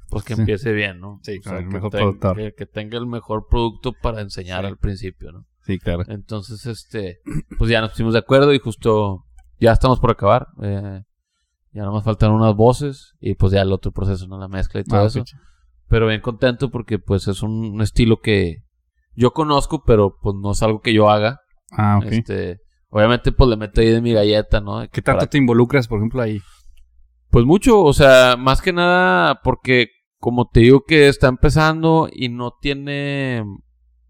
[0.08, 0.40] pues que Sí.
[0.42, 1.18] empiece bien, ¿no?
[1.22, 2.36] Sí, O claro, el que, mejor ten- productor.
[2.36, 4.66] que- que tenga el mejor producto para enseñar Sí.
[4.66, 5.46] al principio, ¿no?
[5.64, 6.02] Sí, claro.
[6.08, 7.18] Entonces, este,
[7.58, 9.24] pues ya nos pusimos de acuerdo y justo
[9.60, 10.48] ya estamos por acabar.
[10.62, 11.02] eh,
[11.74, 14.38] ya nomás faltan unas voces y pues ya el otro proceso, ¿no?
[14.38, 15.24] La mezcla y todo Ah, eso
[15.88, 18.56] pero bien contento porque pues es un, un estilo que
[19.14, 21.38] yo conozco, pero pues no es algo que yo haga.
[21.70, 22.12] Ah, ok.
[22.12, 22.58] Este,
[22.90, 24.80] obviamente pues le meto ahí de mi galleta, ¿no?
[24.90, 26.40] ¿Qué tanto para- te involucras, por ejemplo, ahí?
[27.32, 32.28] Pues mucho, o sea, más que nada porque como te digo que está empezando y
[32.28, 33.42] no tiene,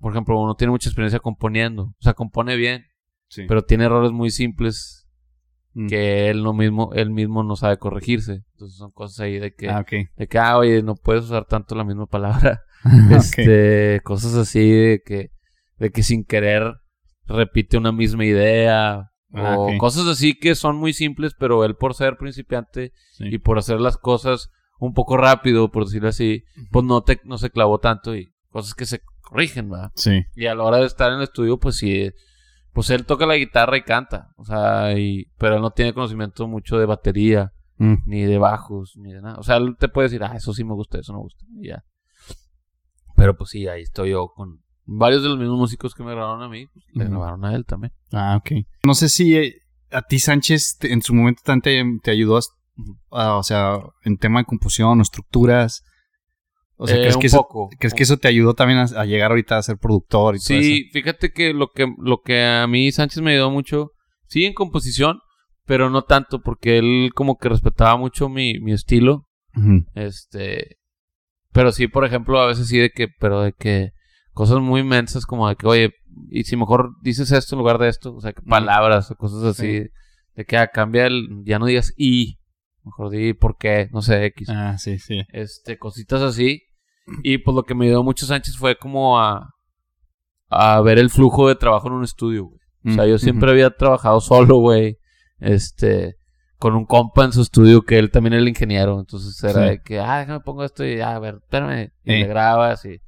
[0.01, 2.85] por ejemplo, no tiene mucha experiencia componiendo, o sea, compone bien,
[3.29, 3.45] Sí.
[3.49, 4.99] pero tiene errores muy simples
[5.75, 5.87] Mm.
[5.87, 8.43] que él no mismo, él mismo no sabe corregirse.
[8.55, 11.75] Entonces son cosas ahí de que, Ah, de que, ah, oye, no puedes usar tanto
[11.75, 12.61] la misma palabra.
[13.39, 15.31] Este, cosas así de que,
[15.79, 16.75] de que sin querer
[17.27, 19.12] repite una misma idea.
[19.35, 23.25] Ah, o cosas así que son muy simples, pero él por ser principiante Sí.
[23.29, 27.39] y por hacer las cosas un poco rápido, por decirlo así, pues no te, no
[27.39, 29.91] se clavó tanto y cosas que se corrigen, ¿verdad?
[29.95, 30.23] Sí.
[30.35, 32.11] Y a la hora de estar en el estudio, pues sí,
[32.73, 36.47] pues él toca la guitarra y canta, o sea, y, pero él no tiene conocimiento
[36.49, 37.95] mucho de batería, Mm.
[38.07, 39.39] ni de bajos, ni de nada.
[39.39, 41.45] O sea, él te puede decir, ah, eso sí me gusta, eso no me gusta,
[41.61, 41.83] y ya.
[43.17, 46.43] Pero pues sí, ahí estoy yo con varios de los mismos músicos que me grabaron
[46.43, 47.93] a mí, pues, le grabaron a él también.
[48.13, 48.65] Ah, ok.
[48.85, 49.55] No sé si eh,
[49.91, 52.41] a ti, Sánchez, te- en su momento también te, te ayudó,
[53.11, 55.83] a- o sea, en tema de composición o estructuras.
[56.77, 57.69] O sea, Eh, ¿crees, que eso, poco.
[57.79, 60.57] ¿crees que eso te ayudó también a, a llegar ahorita a ser productor y todo
[60.59, 60.67] eso?
[60.67, 63.91] Sí, fíjate que lo que lo que a mí Sánchez me ayudó mucho,
[64.27, 65.21] sí en composición,
[65.65, 69.27] pero no tanto porque él como que respetaba mucho mi, mi estilo,
[69.95, 70.79] este,
[71.53, 73.91] pero sí, por ejemplo, a veces sí de que, pero de que
[74.33, 75.95] cosas muy inmensas como de que, oye,
[76.31, 79.43] y si mejor dices esto en lugar de esto, o sea, que palabras o cosas
[79.45, 79.89] así, Sí.
[80.37, 82.39] de que ah, cambia el, ya no digas y,
[82.85, 85.23] mejor di por qué, no sé, X Ah, sí, sí.
[85.29, 86.63] este, cositas así.
[87.23, 89.51] Y pues lo que me ayudó mucho Sánchez fue como a,
[90.49, 92.61] a ver el flujo de trabajo en un estudio, güey.
[92.85, 94.99] O sea, Mm, yo siempre había trabajado solo, güey.
[95.39, 96.17] Este,
[96.59, 99.01] con un compa en su estudio que él también era el ingeniero.
[99.01, 99.69] Entonces era Sí.
[99.71, 101.91] de que, ah, déjame pongo esto y, ah, a ver, espérame.
[102.05, 102.21] Y Eh.
[102.21, 102.99] le grabas y,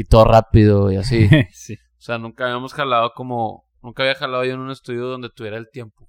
[0.00, 1.28] y todo rápido y así.
[1.52, 1.74] sí.
[1.74, 5.56] o sea, nunca habíamos jalado como, nunca había jalado yo en un estudio donde tuviera
[5.56, 6.08] el tiempo.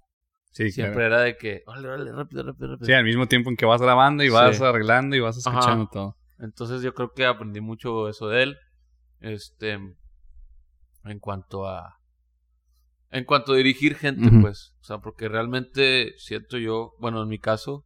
[0.51, 1.15] Sí, Siempre claro.
[1.15, 2.85] era de que, órale, órale, rápido, rápido, rápido.
[2.85, 4.63] Sí, al mismo tiempo en que vas grabando y vas Sí.
[4.63, 5.89] arreglando y vas escuchando Ajá.
[5.91, 6.17] todo.
[6.37, 8.57] Entonces yo creo que aprendí mucho eso de él.
[9.21, 9.73] Este
[11.05, 11.95] en cuanto a
[13.11, 17.39] en cuanto a dirigir gente, pues, o sea, porque realmente siento yo, bueno, en mi
[17.39, 17.85] caso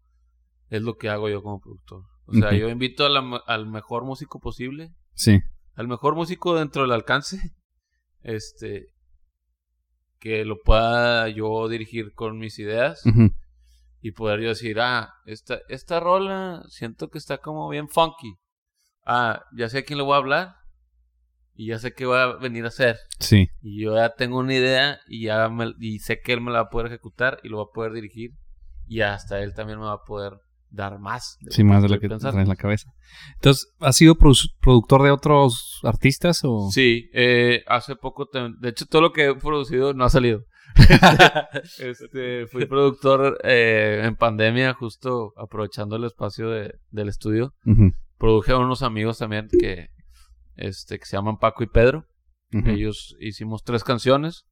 [0.70, 2.04] es lo que hago yo como productor.
[2.26, 5.40] O sea, yo invito a la- al mejor músico posible, Sí.
[5.76, 7.54] Al mejor músico dentro del alcance,
[8.22, 8.88] este
[10.20, 13.02] que lo pueda yo dirigir con mis ideas
[14.02, 18.36] y poder yo decir, ah, esta, esta rola siento que está como bien funky.
[19.06, 20.56] Ah, ya sé a quién le voy a hablar
[21.56, 22.98] y ya sé qué va a venir a hacer.
[23.20, 23.50] Sí.
[23.62, 26.60] Y yo ya tengo una idea y ya me- y sé que él me la
[26.62, 28.32] va a poder ejecutar y lo va a poder dirigir
[28.88, 30.34] y hasta él también me va a poder
[30.74, 31.38] dar más.
[31.42, 32.34] de Sí, más de lo que pensando.
[32.34, 32.92] traes en la cabeza.
[33.36, 36.70] Entonces, ¿has sido produ- productor de otros artistas o...?
[36.72, 40.44] Sí, eh, hace poco, te- de hecho todo lo que he producido no ha salido.
[41.80, 47.54] Este, fui productor eh, en pandemia, justo aprovechando el espacio de- del estudio.
[47.66, 49.90] Ujú, Produje a unos amigos también que,
[50.56, 52.06] este, que se llaman Paco y Pedro.
[52.52, 54.46] Ellos hicimos tres canciones.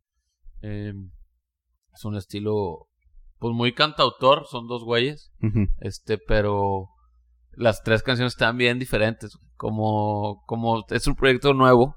[0.63, 0.93] Eh,
[1.93, 2.87] es un estilo,
[3.41, 5.31] pues muy cantautor, son dos güeyes.
[5.79, 6.89] Este, pero
[7.53, 9.35] las tres canciones están bien diferentes.
[9.57, 11.95] Como, como es un proyecto nuevo,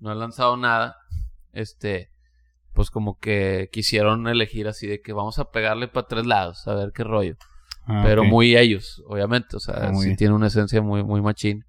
[0.00, 0.96] no han lanzado nada.
[1.52, 2.08] Este,
[2.72, 6.74] pues como que quisieron elegir así de que vamos a pegarle para tres lados, a
[6.74, 7.36] ver qué rollo.
[7.86, 9.56] Ah, pero muy ellos, obviamente.
[9.56, 10.16] O sea, Ah, sí bien.
[10.16, 11.66] tiene una esencia muy, muy machín.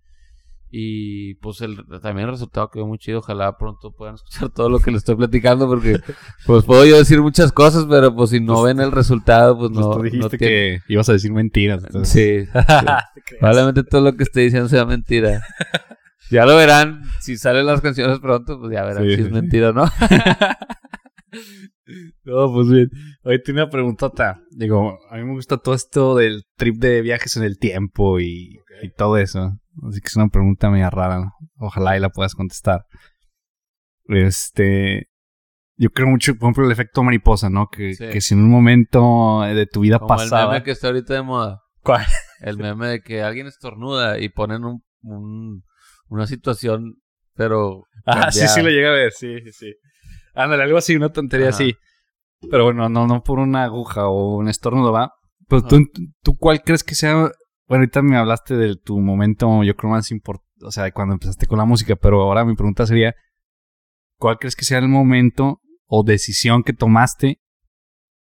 [0.78, 3.20] Y pues el, también el resultado quedó muy chido.
[3.20, 5.68] Ojalá pronto puedan escuchar todo lo que les estoy platicando.
[5.70, 6.00] Porque
[6.46, 9.86] pues puedo yo decir muchas cosas, pero pues si no ven el resultado, pues Pues
[9.86, 9.92] no.
[9.94, 11.82] tú no dijiste tiene- que ibas a decir mentiras.
[11.86, 12.52] entonces- Sí,
[13.26, 13.36] sí.
[13.40, 15.42] Probablemente todo lo que esté diciendo sea mentira.
[16.32, 17.04] Ya lo verán.
[17.22, 19.86] Si salen las canciones pronto, pues ya verán Sí, si sí, es mentira o no.
[22.24, 22.90] No, pues bien.
[23.24, 24.40] Hoy tiene una preguntota.
[24.50, 28.58] Digo, a mí me gusta todo esto del trip de viajes en el tiempo y,
[28.82, 29.52] y todo eso.
[29.90, 31.32] Así que es una pregunta media rara.
[31.58, 32.86] Ojalá y la puedas contestar.
[34.08, 35.08] Este.
[35.78, 37.68] Yo creo mucho, por ejemplo, el efecto mariposa, ¿no?
[37.70, 38.08] Que, Sí.
[38.10, 40.48] que si en un momento de tu vida Como el pasada.
[40.48, 41.62] meme que está ahorita de moda.
[41.82, 42.06] ¿Cuál?
[42.40, 45.64] El meme de que alguien estornuda y ponen un, un-
[46.08, 46.96] una situación,
[47.36, 47.84] pero.
[48.06, 49.74] Ah, sí, sí lo llega a ver, sí, sí, sí.
[50.34, 51.56] Ándale, algo así, una tontería Ajá.
[51.56, 51.76] así.
[52.52, 55.12] Pero bueno, no, no por una aguja o un estornudo, ¿va?
[55.48, 55.80] Pero tú,
[56.22, 57.32] tú, ¿cuál crees que sea?
[57.68, 61.48] Bueno, ahorita me hablaste de tu momento, yo creo más importante, o sea, cuando empezaste
[61.48, 63.16] con la música, pero ahora mi pregunta sería,
[64.18, 67.40] ¿cuál crees que sea el momento o decisión que tomaste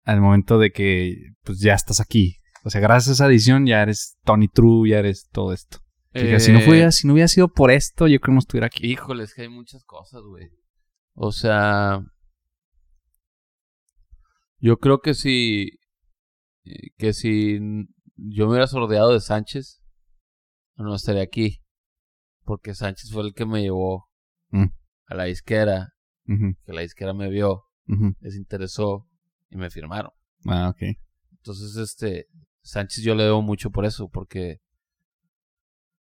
[0.04, 2.36] al momento de que, pues, ya estás aquí?
[2.64, 5.78] O sea, gracias a esa decisión ya eres Tony True, ya eres todo esto.
[6.12, 8.66] Si, no Eh, fuera, si no hubiera sido por esto, yo creo que no estuviera
[8.66, 8.86] aquí.
[8.90, 10.48] Híjole, es que hay muchas cosas, güey.
[11.14, 12.04] O sea.
[14.58, 15.78] Yo creo que si.
[16.64, 17.58] eh, Que si
[18.28, 19.82] yo me hubiera sordeado de Sánchez,
[20.76, 21.62] no estaría aquí.
[22.44, 24.08] Porque Sánchez fue el que me llevó
[24.50, 24.66] Mm.
[25.06, 25.92] a la disquera.
[26.64, 27.64] Que la disquera me vio,
[28.20, 29.08] les interesó
[29.50, 30.12] y me firmaron.
[30.46, 30.96] Ah, ok.
[31.32, 32.26] Entonces, este.
[32.62, 34.08] Sánchez yo le debo mucho por eso.
[34.08, 34.58] Porque.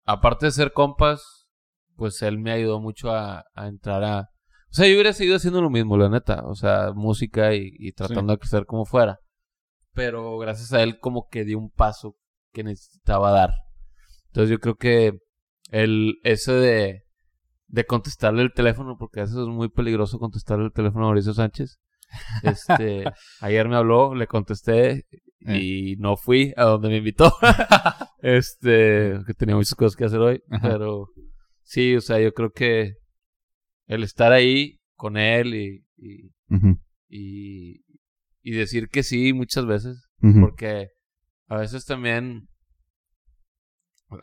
[0.06, 1.48] Aparte de ser compas,
[1.96, 4.20] pues él me ayudó mucho a, a entrar a.
[4.22, 6.44] O sea, yo hubiera seguido haciendo lo mismo, la neta.
[6.46, 9.20] O sea, música y, y tratando de crecer como fuera.
[10.00, 12.16] Pero gracias a él, como que di un paso
[12.54, 13.52] que necesitaba dar.
[14.28, 15.20] Entonces, yo creo que
[15.72, 17.04] el ese de,
[17.68, 21.34] de contestarle el teléfono, porque a veces es muy peligroso contestarle el teléfono a Mauricio
[21.34, 21.80] Sánchez.
[22.44, 23.04] Este,
[23.42, 25.06] ayer me habló, le contesté
[25.42, 27.34] y no fui a donde me invitó.
[28.20, 30.70] este, que tenía muchas cosas que hacer hoy, Ajá.
[30.70, 31.10] pero
[31.64, 32.94] sí, o sea, yo creo que
[33.88, 36.80] el estar ahí con él y, y, Ujú,
[37.10, 37.84] y,
[38.42, 40.08] y decir que sí muchas veces,
[40.42, 40.90] porque
[41.48, 42.48] a veces también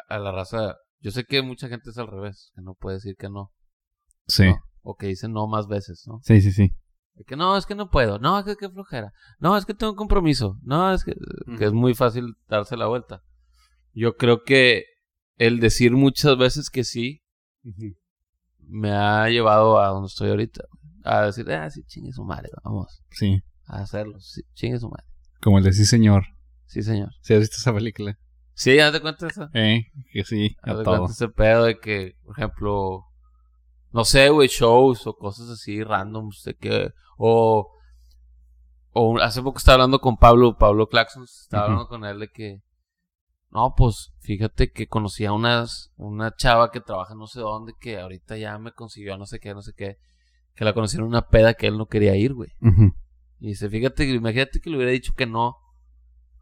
[0.09, 3.17] a la raza, yo sé que mucha gente es al revés, que no puede decir
[3.17, 3.53] que no,
[4.29, 6.21] Sí, no, o que dice no más veces, ¿no?
[6.23, 6.75] sí, sí, sí.
[7.27, 8.19] Que no, es que no puedo.
[8.19, 9.11] No, es que qué flojera.
[9.39, 10.59] No, es que tengo un compromiso.
[10.63, 11.15] No, es que,
[11.57, 13.23] que es muy fácil darse la vuelta.
[13.95, 14.85] Yo creo que
[15.37, 17.23] el decir muchas veces que sí
[18.59, 20.65] me ha llevado a donde estoy ahorita.
[21.05, 24.19] A decir, ah, sí, chingue su madre, vamos Sí, a hacerlo.
[24.21, 25.05] Sí, chingue su madre.
[25.43, 26.25] como el de sí, señor.
[26.67, 27.11] Sí, señor.
[27.23, 28.19] ¿Sí has visto esa película?
[28.55, 29.49] Sí, haz de cuenta eso.
[29.53, 30.97] Eh, que sí, a Haz de todo.
[30.99, 33.05] cuenta ese pedo de que, por ejemplo,
[33.93, 37.71] no sé, güey, shows o cosas así randoms de que, o,
[38.93, 42.61] o hace poco estaba hablando con Pablo, Pablo Claxon, estaba hablando con él de que,
[43.51, 47.99] no, pues, fíjate que conocí a unas, una chava que trabaja no sé dónde, que
[47.99, 49.97] ahorita ya me consiguió no sé qué, no sé qué,
[50.55, 52.51] que la conocí en una peda que él no quería ir, güey.
[52.63, 52.93] Ujú.
[53.39, 55.57] Y dice, fíjate, imagínate que le hubiera dicho que no,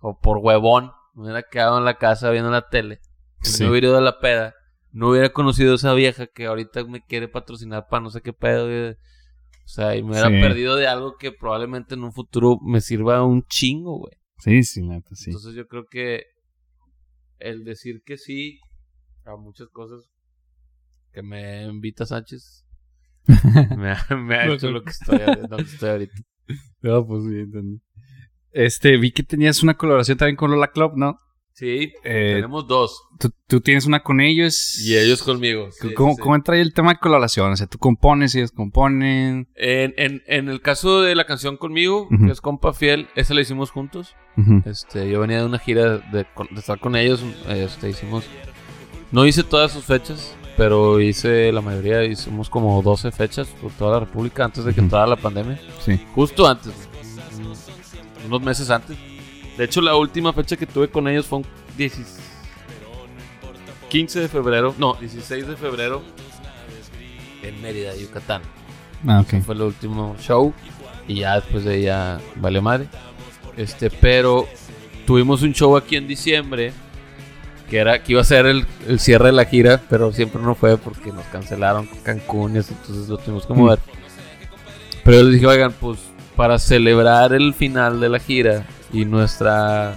[0.01, 3.01] o por huevón, me hubiera quedado en la casa viendo la tele,
[3.43, 3.65] Sí.
[3.65, 4.55] me hubiera ido a la peda,
[4.93, 8.33] no hubiera conocido a esa vieja que ahorita me quiere patrocinar para no sé qué
[8.33, 8.67] pedo.
[8.67, 8.91] güey.
[8.93, 10.41] O sea, y me hubiera Sí.
[10.41, 14.15] perdido de algo que probablemente en un futuro me sirva un chingo, güey.
[14.39, 15.31] Sí, sí, neta, sí.
[15.31, 16.25] Entonces yo creo que
[17.39, 18.61] el decir que sí
[19.25, 20.09] a muchas cosas
[21.13, 22.65] que me invita Sánchez
[23.77, 25.19] me ha, me ha hecho lo que estoy,
[25.49, 26.15] lo que estoy ahorita.
[26.83, 27.81] No, pues sí, entendí.
[28.53, 31.19] Este, vi que tenías una colaboración también con Lola Club, ¿no?
[31.55, 33.01] Sí, Eh, tenemos dos.
[33.21, 34.79] Tú, tú tienes una con ellos.
[34.85, 35.69] Y ellos conmigo.
[35.71, 36.23] sí, ¿Cómo, sí, sí.
[36.23, 37.53] cómo entra ahí el tema de colaboración?
[37.53, 39.49] O sea, tú compones, ellos componen.
[39.55, 43.41] En, en, en el caso de la canción conmigo, que es Compa Fiel, esa la
[43.41, 44.15] hicimos juntos.
[44.67, 47.25] Este, yo venía de una gira de, de estar con ellos.
[47.49, 48.25] Este, hicimos.
[49.15, 52.03] No hice todas sus fechas, pero hice la mayoría.
[52.03, 55.57] Hicimos como 12 fechas por toda la República antes de que entrara la pandemia.
[55.79, 56.05] Sí.
[56.17, 56.73] Justo antes,
[58.27, 58.97] unos meses antes.
[59.57, 61.47] De hecho, la última fecha que tuve con ellos fue un
[61.79, 62.19] 10
[63.89, 66.03] 15 de febrero, no, 16 de febrero
[67.45, 68.43] en Mérida, Yucatán.
[69.07, 69.45] Ah, ok.
[69.45, 70.53] Fue el último show
[71.07, 72.89] y ya después de ella vale madre.
[73.57, 74.49] Este, pero
[75.07, 76.73] tuvimos un show aquí en diciembre
[77.69, 80.55] que era que iba a ser el, el cierre de la gira, pero siempre no
[80.55, 83.59] fue porque nos cancelaron Cancún y eso, entonces lo tuvimos que Mm.
[83.59, 83.79] mover.
[85.05, 85.99] Pero yo les dije, oigan, pues
[86.37, 89.97] para celebrar el final de la gira y nuestra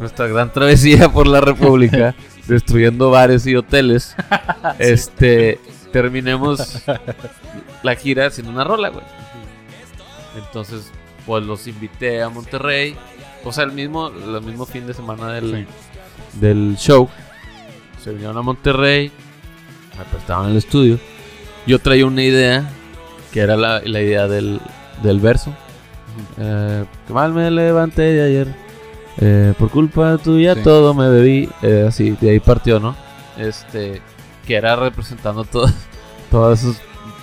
[0.00, 2.14] nuestra gran travesía por la República,
[2.48, 4.16] destruyendo bares y hoteles,
[4.78, 5.60] este
[5.92, 6.82] terminemos
[7.84, 9.04] la gira haciendo una rola, güey.
[10.36, 10.90] Entonces,
[11.26, 12.96] pues los invité a Monterrey.
[13.44, 15.66] O sea, el mismo, el mismo fin de semana del,
[16.40, 17.08] del show.
[18.02, 19.10] Se vinieron a Monterrey.
[19.98, 20.98] Me prestaban el estudio.
[21.66, 22.68] Yo traía una idea,
[23.32, 24.60] que era la, la idea del,
[25.02, 25.54] del verso.
[26.38, 28.48] Eh, que mal me levanté de ayer.
[29.18, 30.60] Eh, por culpa tuya Sí.
[30.62, 31.48] todo me bebí.
[31.62, 32.96] Eh, así, de ahí partió, ¿no?
[33.38, 34.02] Este,
[34.46, 35.68] que era representando todo,
[36.30, 36.76] todas sus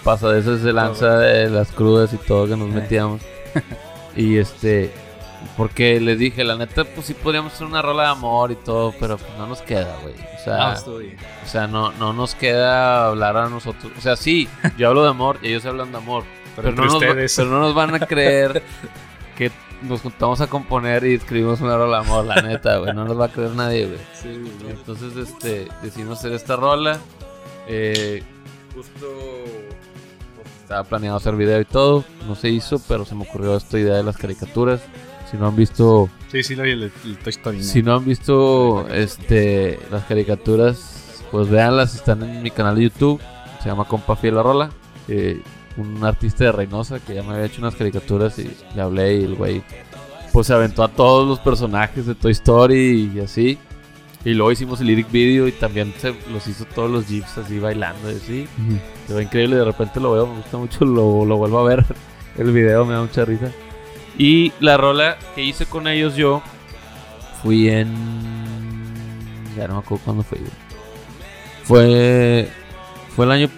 [0.03, 2.73] pasadeces de lanza, de las crudas y todo que nos Eh.
[2.73, 3.21] metíamos.
[4.15, 4.91] y este,
[5.57, 8.93] porque les dije, la neta, pues sí podríamos hacer una rola de amor y todo,
[8.99, 10.13] pero pues no nos queda, güey.
[10.13, 13.91] O sea, o sea, no, no nos queda hablar a nosotros.
[13.97, 16.23] O sea, sí, yo hablo de amor y ellos hablan de amor.
[16.55, 18.61] Pero, no, nos, va- pero no nos van a creer
[19.37, 19.51] que
[19.83, 22.93] nos juntamos a componer y escribimos una rola de amor, la neta, güey.
[22.93, 23.99] No nos va a creer nadie, güey.
[24.69, 26.99] Entonces, este, decidimos hacer esta rola.
[27.67, 28.21] Eh,
[28.75, 29.07] justo
[30.35, 32.03] pues, estaba planeado hacer video y todo.
[32.27, 34.81] No se hizo, pero se me ocurrió esta idea de las caricaturas.
[35.31, 37.57] Si no han visto Sí, sí, lo vi, el, el Toy Story.
[37.57, 37.63] ¿no?
[37.63, 43.19] si no han visto este las caricaturas, pues véanlas, están en mi canal de YouTube.
[43.63, 44.69] Se llama Compa Fiel la Rola.
[45.07, 45.41] eh,
[45.77, 49.23] un artista de Reynosa que ya me había hecho unas caricaturas y le hablé y
[49.23, 49.63] el güey
[50.33, 53.57] pues se aventó a todos los personajes de Toy Story y así.
[54.23, 57.57] Y luego hicimos el lyric video y también se los hizo todos los jeeps así
[57.59, 58.47] bailando y así.
[58.67, 58.77] Ujú.
[59.07, 61.85] Quedó increíble, de repente lo veo, me gusta mucho, lo, lo vuelvo a ver.
[62.37, 63.51] El video me da mucha risa.
[64.23, 66.43] Y la rola que hice con ellos yo
[67.41, 67.91] fui en.
[69.57, 70.37] Ya no me acuerdo cuándo fue.
[71.63, 72.47] Fue.
[73.15, 73.49] Fue el año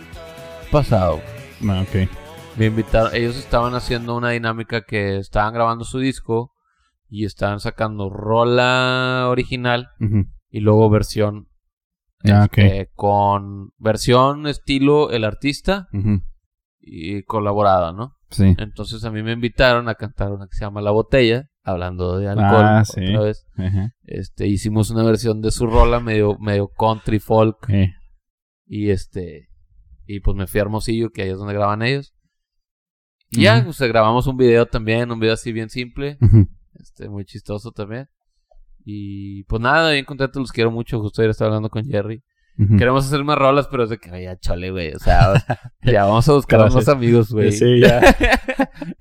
[0.71, 1.19] pasado.
[1.67, 2.09] Ah, ok.
[2.55, 3.13] Me invitaron.
[3.13, 6.53] Ellos estaban haciendo una dinámica que estaban grabando su disco
[7.09, 9.89] y estaban sacando rola original
[10.49, 11.49] y luego versión.
[12.23, 15.89] Ah, este, Con versión estilo el artista
[16.79, 18.15] y colaborada, ¿no?
[18.33, 18.55] Sí.
[18.57, 22.27] Entonces a mí me invitaron a cantar una que se llama La Botella, hablando de
[22.27, 23.01] alcohol Ah, sí.
[23.07, 23.45] otra vez.
[23.57, 23.93] Ajá.
[24.03, 27.57] Este, hicimos una versión de su rola medio, medio country folk
[28.65, 29.49] y este
[30.05, 32.13] y pues me fui a Hermosillo, que ahí es donde graban ellos.
[33.31, 36.17] Y ya, pues grabamos un video también, un video así bien simple,
[36.75, 38.07] este, muy chistoso también.
[38.85, 40.99] Y pues nada, bien contento, los quiero mucho.
[40.99, 42.21] Justo ayer estaba hablando con Jerry.
[42.55, 44.93] Queremos hacer más rolas, pero es de que vaya chole, güey.
[44.93, 45.33] O sea,
[45.81, 47.51] ya vamos a buscar a más amigos, güey.
[47.51, 48.01] Sí, ya.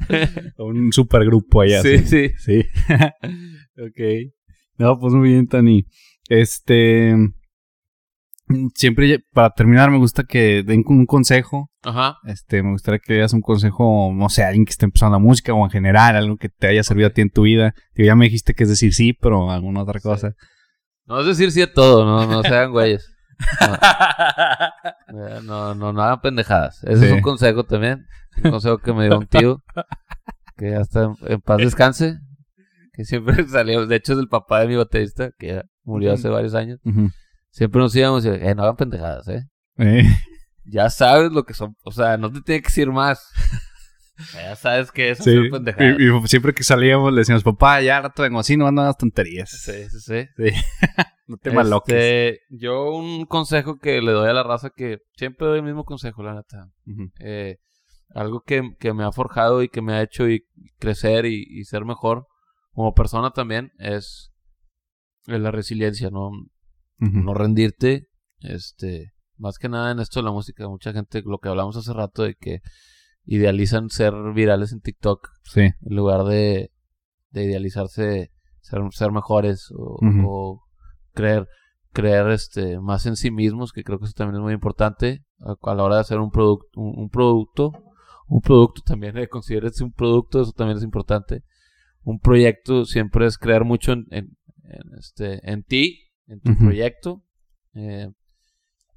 [0.58, 1.82] Un supergrupo allá.
[1.82, 2.30] sí, sí.
[2.38, 2.64] Sí.
[3.78, 4.32] ok.
[4.78, 5.84] No, pues muy bien, Tani.
[6.28, 7.14] Este.
[8.74, 11.70] Siempre, para terminar, me gusta que den un consejo.
[11.82, 12.16] Ajá.
[12.24, 15.22] Este, me gustaría que digas un consejo, no sé, a alguien que esté empezando la
[15.22, 17.74] música o en general, algo que te haya servido a ti en tu vida.
[17.94, 20.34] Digo, ya me dijiste que es decir sí, pero alguna otra cosa.
[21.06, 23.12] No es decir sí a todo, no, no se hagan güeyes.
[23.60, 23.78] No,
[25.26, 26.82] Eh, no, no, no hagan pendejadas.
[26.84, 28.06] Ese es un consejo también.
[28.42, 29.62] Un consejo que me dio un tío.
[30.56, 32.18] Que hasta en, en paz descanse.
[32.94, 36.28] Que siempre salió, de hecho es el papá de mi baterista, que ya murió hace
[36.28, 36.80] varios años.
[37.50, 39.44] Siempre nos íbamos y eh, no hagan pendejadas, eh.
[39.78, 40.04] Eh,
[40.64, 43.30] Ya sabes lo que son, o sea, no te tiene que decir más.
[44.34, 45.30] Ya sabes que es sí.
[45.30, 45.96] hacer pendejadas.
[45.98, 48.96] Y, y siempre que salíamos le decíamos, papá, ya rato vengo así, no andan las
[48.96, 49.50] tonterías.
[49.50, 50.28] Sí, sí, sí.
[51.32, 51.94] No te maloques.
[51.96, 55.84] Este, yo un consejo que le doy a la raza que siempre doy el mismo
[55.84, 56.70] consejo, la neta.
[57.20, 57.56] Eh,
[58.10, 60.44] algo que, que me ha forjado y que me ha hecho y
[60.78, 62.26] crecer y, y ser mejor
[62.72, 64.30] como persona también es,
[65.26, 66.30] la resiliencia, ¿no?
[66.98, 68.08] No rendirte.
[68.40, 71.92] Este, más que nada en esto de la música, mucha gente, lo que hablamos hace
[71.94, 72.60] rato de que
[73.24, 75.60] idealizan ser virales en TikTok Sí.
[75.62, 76.72] en lugar de,
[77.30, 80.26] de idealizarse ser, ser mejores o, Ujú.
[80.28, 80.62] o
[81.14, 81.46] creer,
[81.92, 85.54] creer este, más en sí mismos, que creo que eso también es muy importante a,
[85.70, 87.72] a la hora de hacer un, producto un, un producto.
[88.28, 91.42] Un producto también, eh, considérese un producto, eso también es importante.
[92.02, 95.98] Un proyecto siempre es creer mucho en, en, en, este, en ti,
[96.28, 97.22] en tu proyecto.
[97.74, 98.08] eh,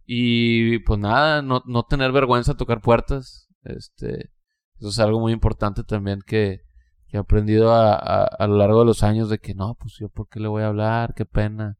[0.05, 3.49] y pues nada, no, no tener vergüenza a tocar puertas.
[3.63, 4.29] Este,
[4.79, 6.61] eso es algo muy importante también que,
[7.07, 9.97] que he aprendido a, a, a lo largo de los años de que no, pues
[9.99, 11.77] yo por qué le voy a hablar, qué pena.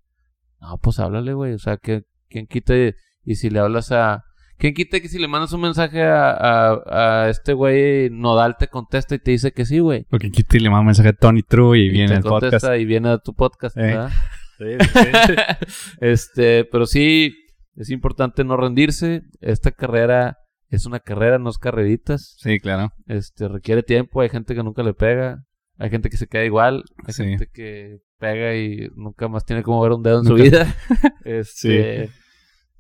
[0.62, 1.54] No, pues háblale, güey.
[1.54, 4.24] O sea, que quien quite y si le hablas a...
[4.58, 8.70] ¿Quién quita que si le mandas un mensaje a, a, a este güey Nodal te
[8.70, 10.06] contesta y te dice que sí, güey?
[10.10, 12.58] Porque Kitty le manda un mensaje a Tony True y, Y viene te el contesta
[12.60, 12.80] podcast.
[12.82, 13.82] y viene a tu podcast, Eh.
[13.82, 14.12] ¿verdad?
[16.00, 17.36] este, pero sí,
[17.76, 19.24] es importante no rendirse.
[19.42, 20.38] Esta carrera
[20.70, 22.36] es una carrera, no es carreritas.
[22.40, 22.92] Sí, claro.
[23.08, 24.22] Este, requiere tiempo.
[24.22, 25.44] Hay gente que nunca le pega.
[25.78, 26.84] Hay gente que se queda igual.
[27.06, 27.24] Hay Sí.
[27.26, 30.76] gente que pega y nunca más tiene como ver un dedo en su vida.
[31.26, 32.12] Este,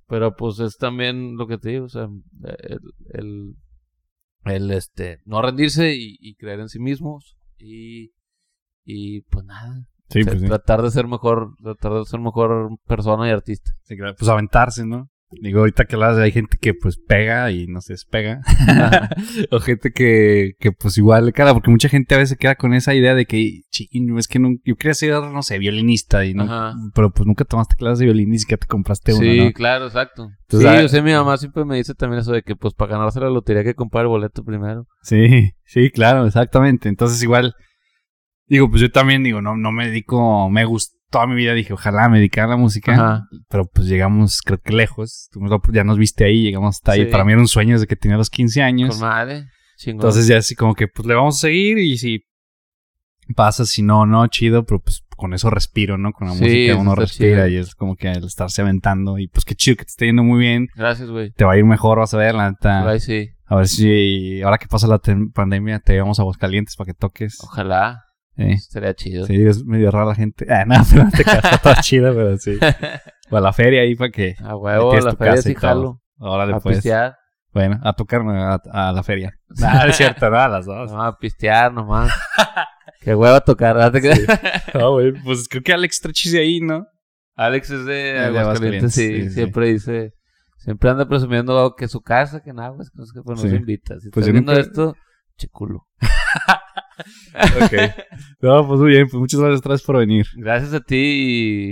[0.07, 2.07] pero pues es también lo que te digo, o sea,
[2.43, 2.79] el,
[3.13, 3.55] el,
[4.45, 8.13] el, este, no rendirse y, y creer en sí mismos y,
[8.83, 10.47] y pues nada, Sí, o sea, pues sí.
[10.47, 13.71] tratar de ser mejor, tratar de ser mejor persona y artista.
[13.81, 14.15] Sí, claro.
[14.17, 15.09] Pues aventarse, ¿no?
[15.31, 18.41] Digo, ahorita que hablas, hay gente que pues pega y no se despega.
[19.51, 22.93] o gente que, que pues igual, cara, porque mucha gente a veces queda con esa
[22.93, 26.43] idea de que, ching, es que no, yo quería ser, no sé, violinista y no,
[26.43, 26.73] Ajá.
[26.93, 29.51] pero pues nunca tomaste clases de violín y siquiera te compraste sí, ¿no?
[29.51, 30.29] claro, exacto.
[30.41, 32.73] Entonces, sí, ah, yo sé, mi mamá siempre me dice también eso de que pues
[32.73, 34.87] para ganarse la lotería hay que comprar el boleto primero.
[35.01, 36.87] Sí, sí, claro, exactamente.
[36.87, 37.55] Entonces igual,
[38.47, 41.71] digo, pues yo también digo, no, no me dedico, me gustó toda mi vida, dije,
[41.73, 43.27] ojalá me dedicara a la música, Ajá.
[43.49, 45.39] pero pues llegamos, creo que lejos, Tú
[45.71, 48.17] ya nos viste ahí, llegamos hasta ahí, para mí era un sueño desde que tenía
[48.17, 49.45] los 15 años, Con madre,
[49.77, 49.95] chingón.
[50.01, 52.23] entonces ya así como que pues le vamos a seguir y si
[53.35, 56.11] pasa, si no, no, chido, pero pues con eso respiro, ¿no?
[56.11, 57.47] Con la Sí, música uno respira chido.
[57.47, 60.23] y es como que el estarse aventando y pues qué chido que te esté yendo
[60.23, 61.31] muy bien, Gracias, güey.
[61.31, 62.99] te va a ir mejor, vas a ver, la neta.
[62.99, 63.29] Sí.
[63.47, 64.99] A ver si ahora que pasa la
[65.33, 67.37] pandemia te llevamos a Aguascalientes para que toques.
[67.41, 68.03] Ojalá.
[68.37, 69.25] Eh, Sería chido.
[69.25, 70.45] sí, es medio rara la gente.
[70.51, 72.57] Ah, no, pero te casa toda chida, pero sí.
[73.29, 74.35] O a la feria ahí para que.
[74.43, 76.01] A huevo, Tienes la feria sí jalo.
[76.19, 76.77] Ahora A después.
[76.77, 77.17] pistear.
[77.53, 79.33] Bueno, a tocarme a, a la feria.
[79.57, 80.91] No, es cierto, no, a las dos.
[80.91, 82.11] No, a pistear nomás.
[82.99, 83.75] Qué hueva tocar.
[83.75, 83.91] ¿verdad?
[83.93, 84.27] ¿Te crees?
[84.73, 86.85] No, güey, pues creo que Alex Trechis de ahí, ¿no?
[87.35, 89.29] Alex es de Aguascalientes, sí, sí, sí.
[89.31, 90.13] Siempre dice...
[90.57, 93.47] Siempre anda presumiendo que su casa, que nada, pues, que no sé qué, pues Sí.
[93.47, 93.99] nos invita.
[93.99, 94.95] Si Pues estás viendo nunca- esto,
[95.37, 95.87] chiculo.
[96.97, 97.73] Ok.
[98.41, 100.25] No, pues muy bien, pues muchas gracias otra vez por venir.
[100.35, 100.95] Gracias a ti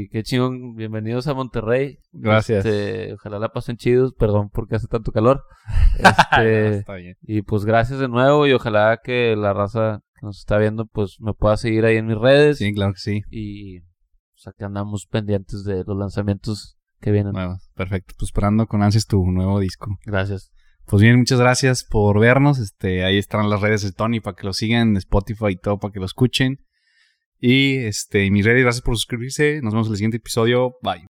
[0.05, 0.76] y qué chingón.
[0.76, 1.99] Bienvenidos a Monterrey.
[2.11, 2.65] Gracias.
[2.65, 4.13] Este, ojalá la pasen chidos.
[4.13, 5.43] Perdón porque hace tanto calor.
[6.03, 7.15] No, Este, está bien.
[7.21, 11.17] Y pues gracias de nuevo y ojalá que la raza que nos está viendo pues
[11.19, 13.21] me pueda seguir ahí en mis redes Sí, claro que sí.
[13.30, 17.34] y pues aquí andamos pendientes de los lanzamientos que vienen.
[17.34, 18.13] Bueno, perfecto.
[18.17, 19.88] Pues esperando con ansias tu nuevo disco.
[20.05, 20.51] Gracias.
[20.86, 22.59] Pues bien, muchas gracias por vernos.
[22.59, 25.91] Este, ahí están las redes de Tony para que lo sigan, Spotify y todo para
[25.91, 26.59] que lo escuchen.
[27.39, 29.61] Y este, mis redes, gracias por suscribirse.
[29.61, 30.75] Nos vemos en el siguiente episodio.
[30.81, 31.12] Bye.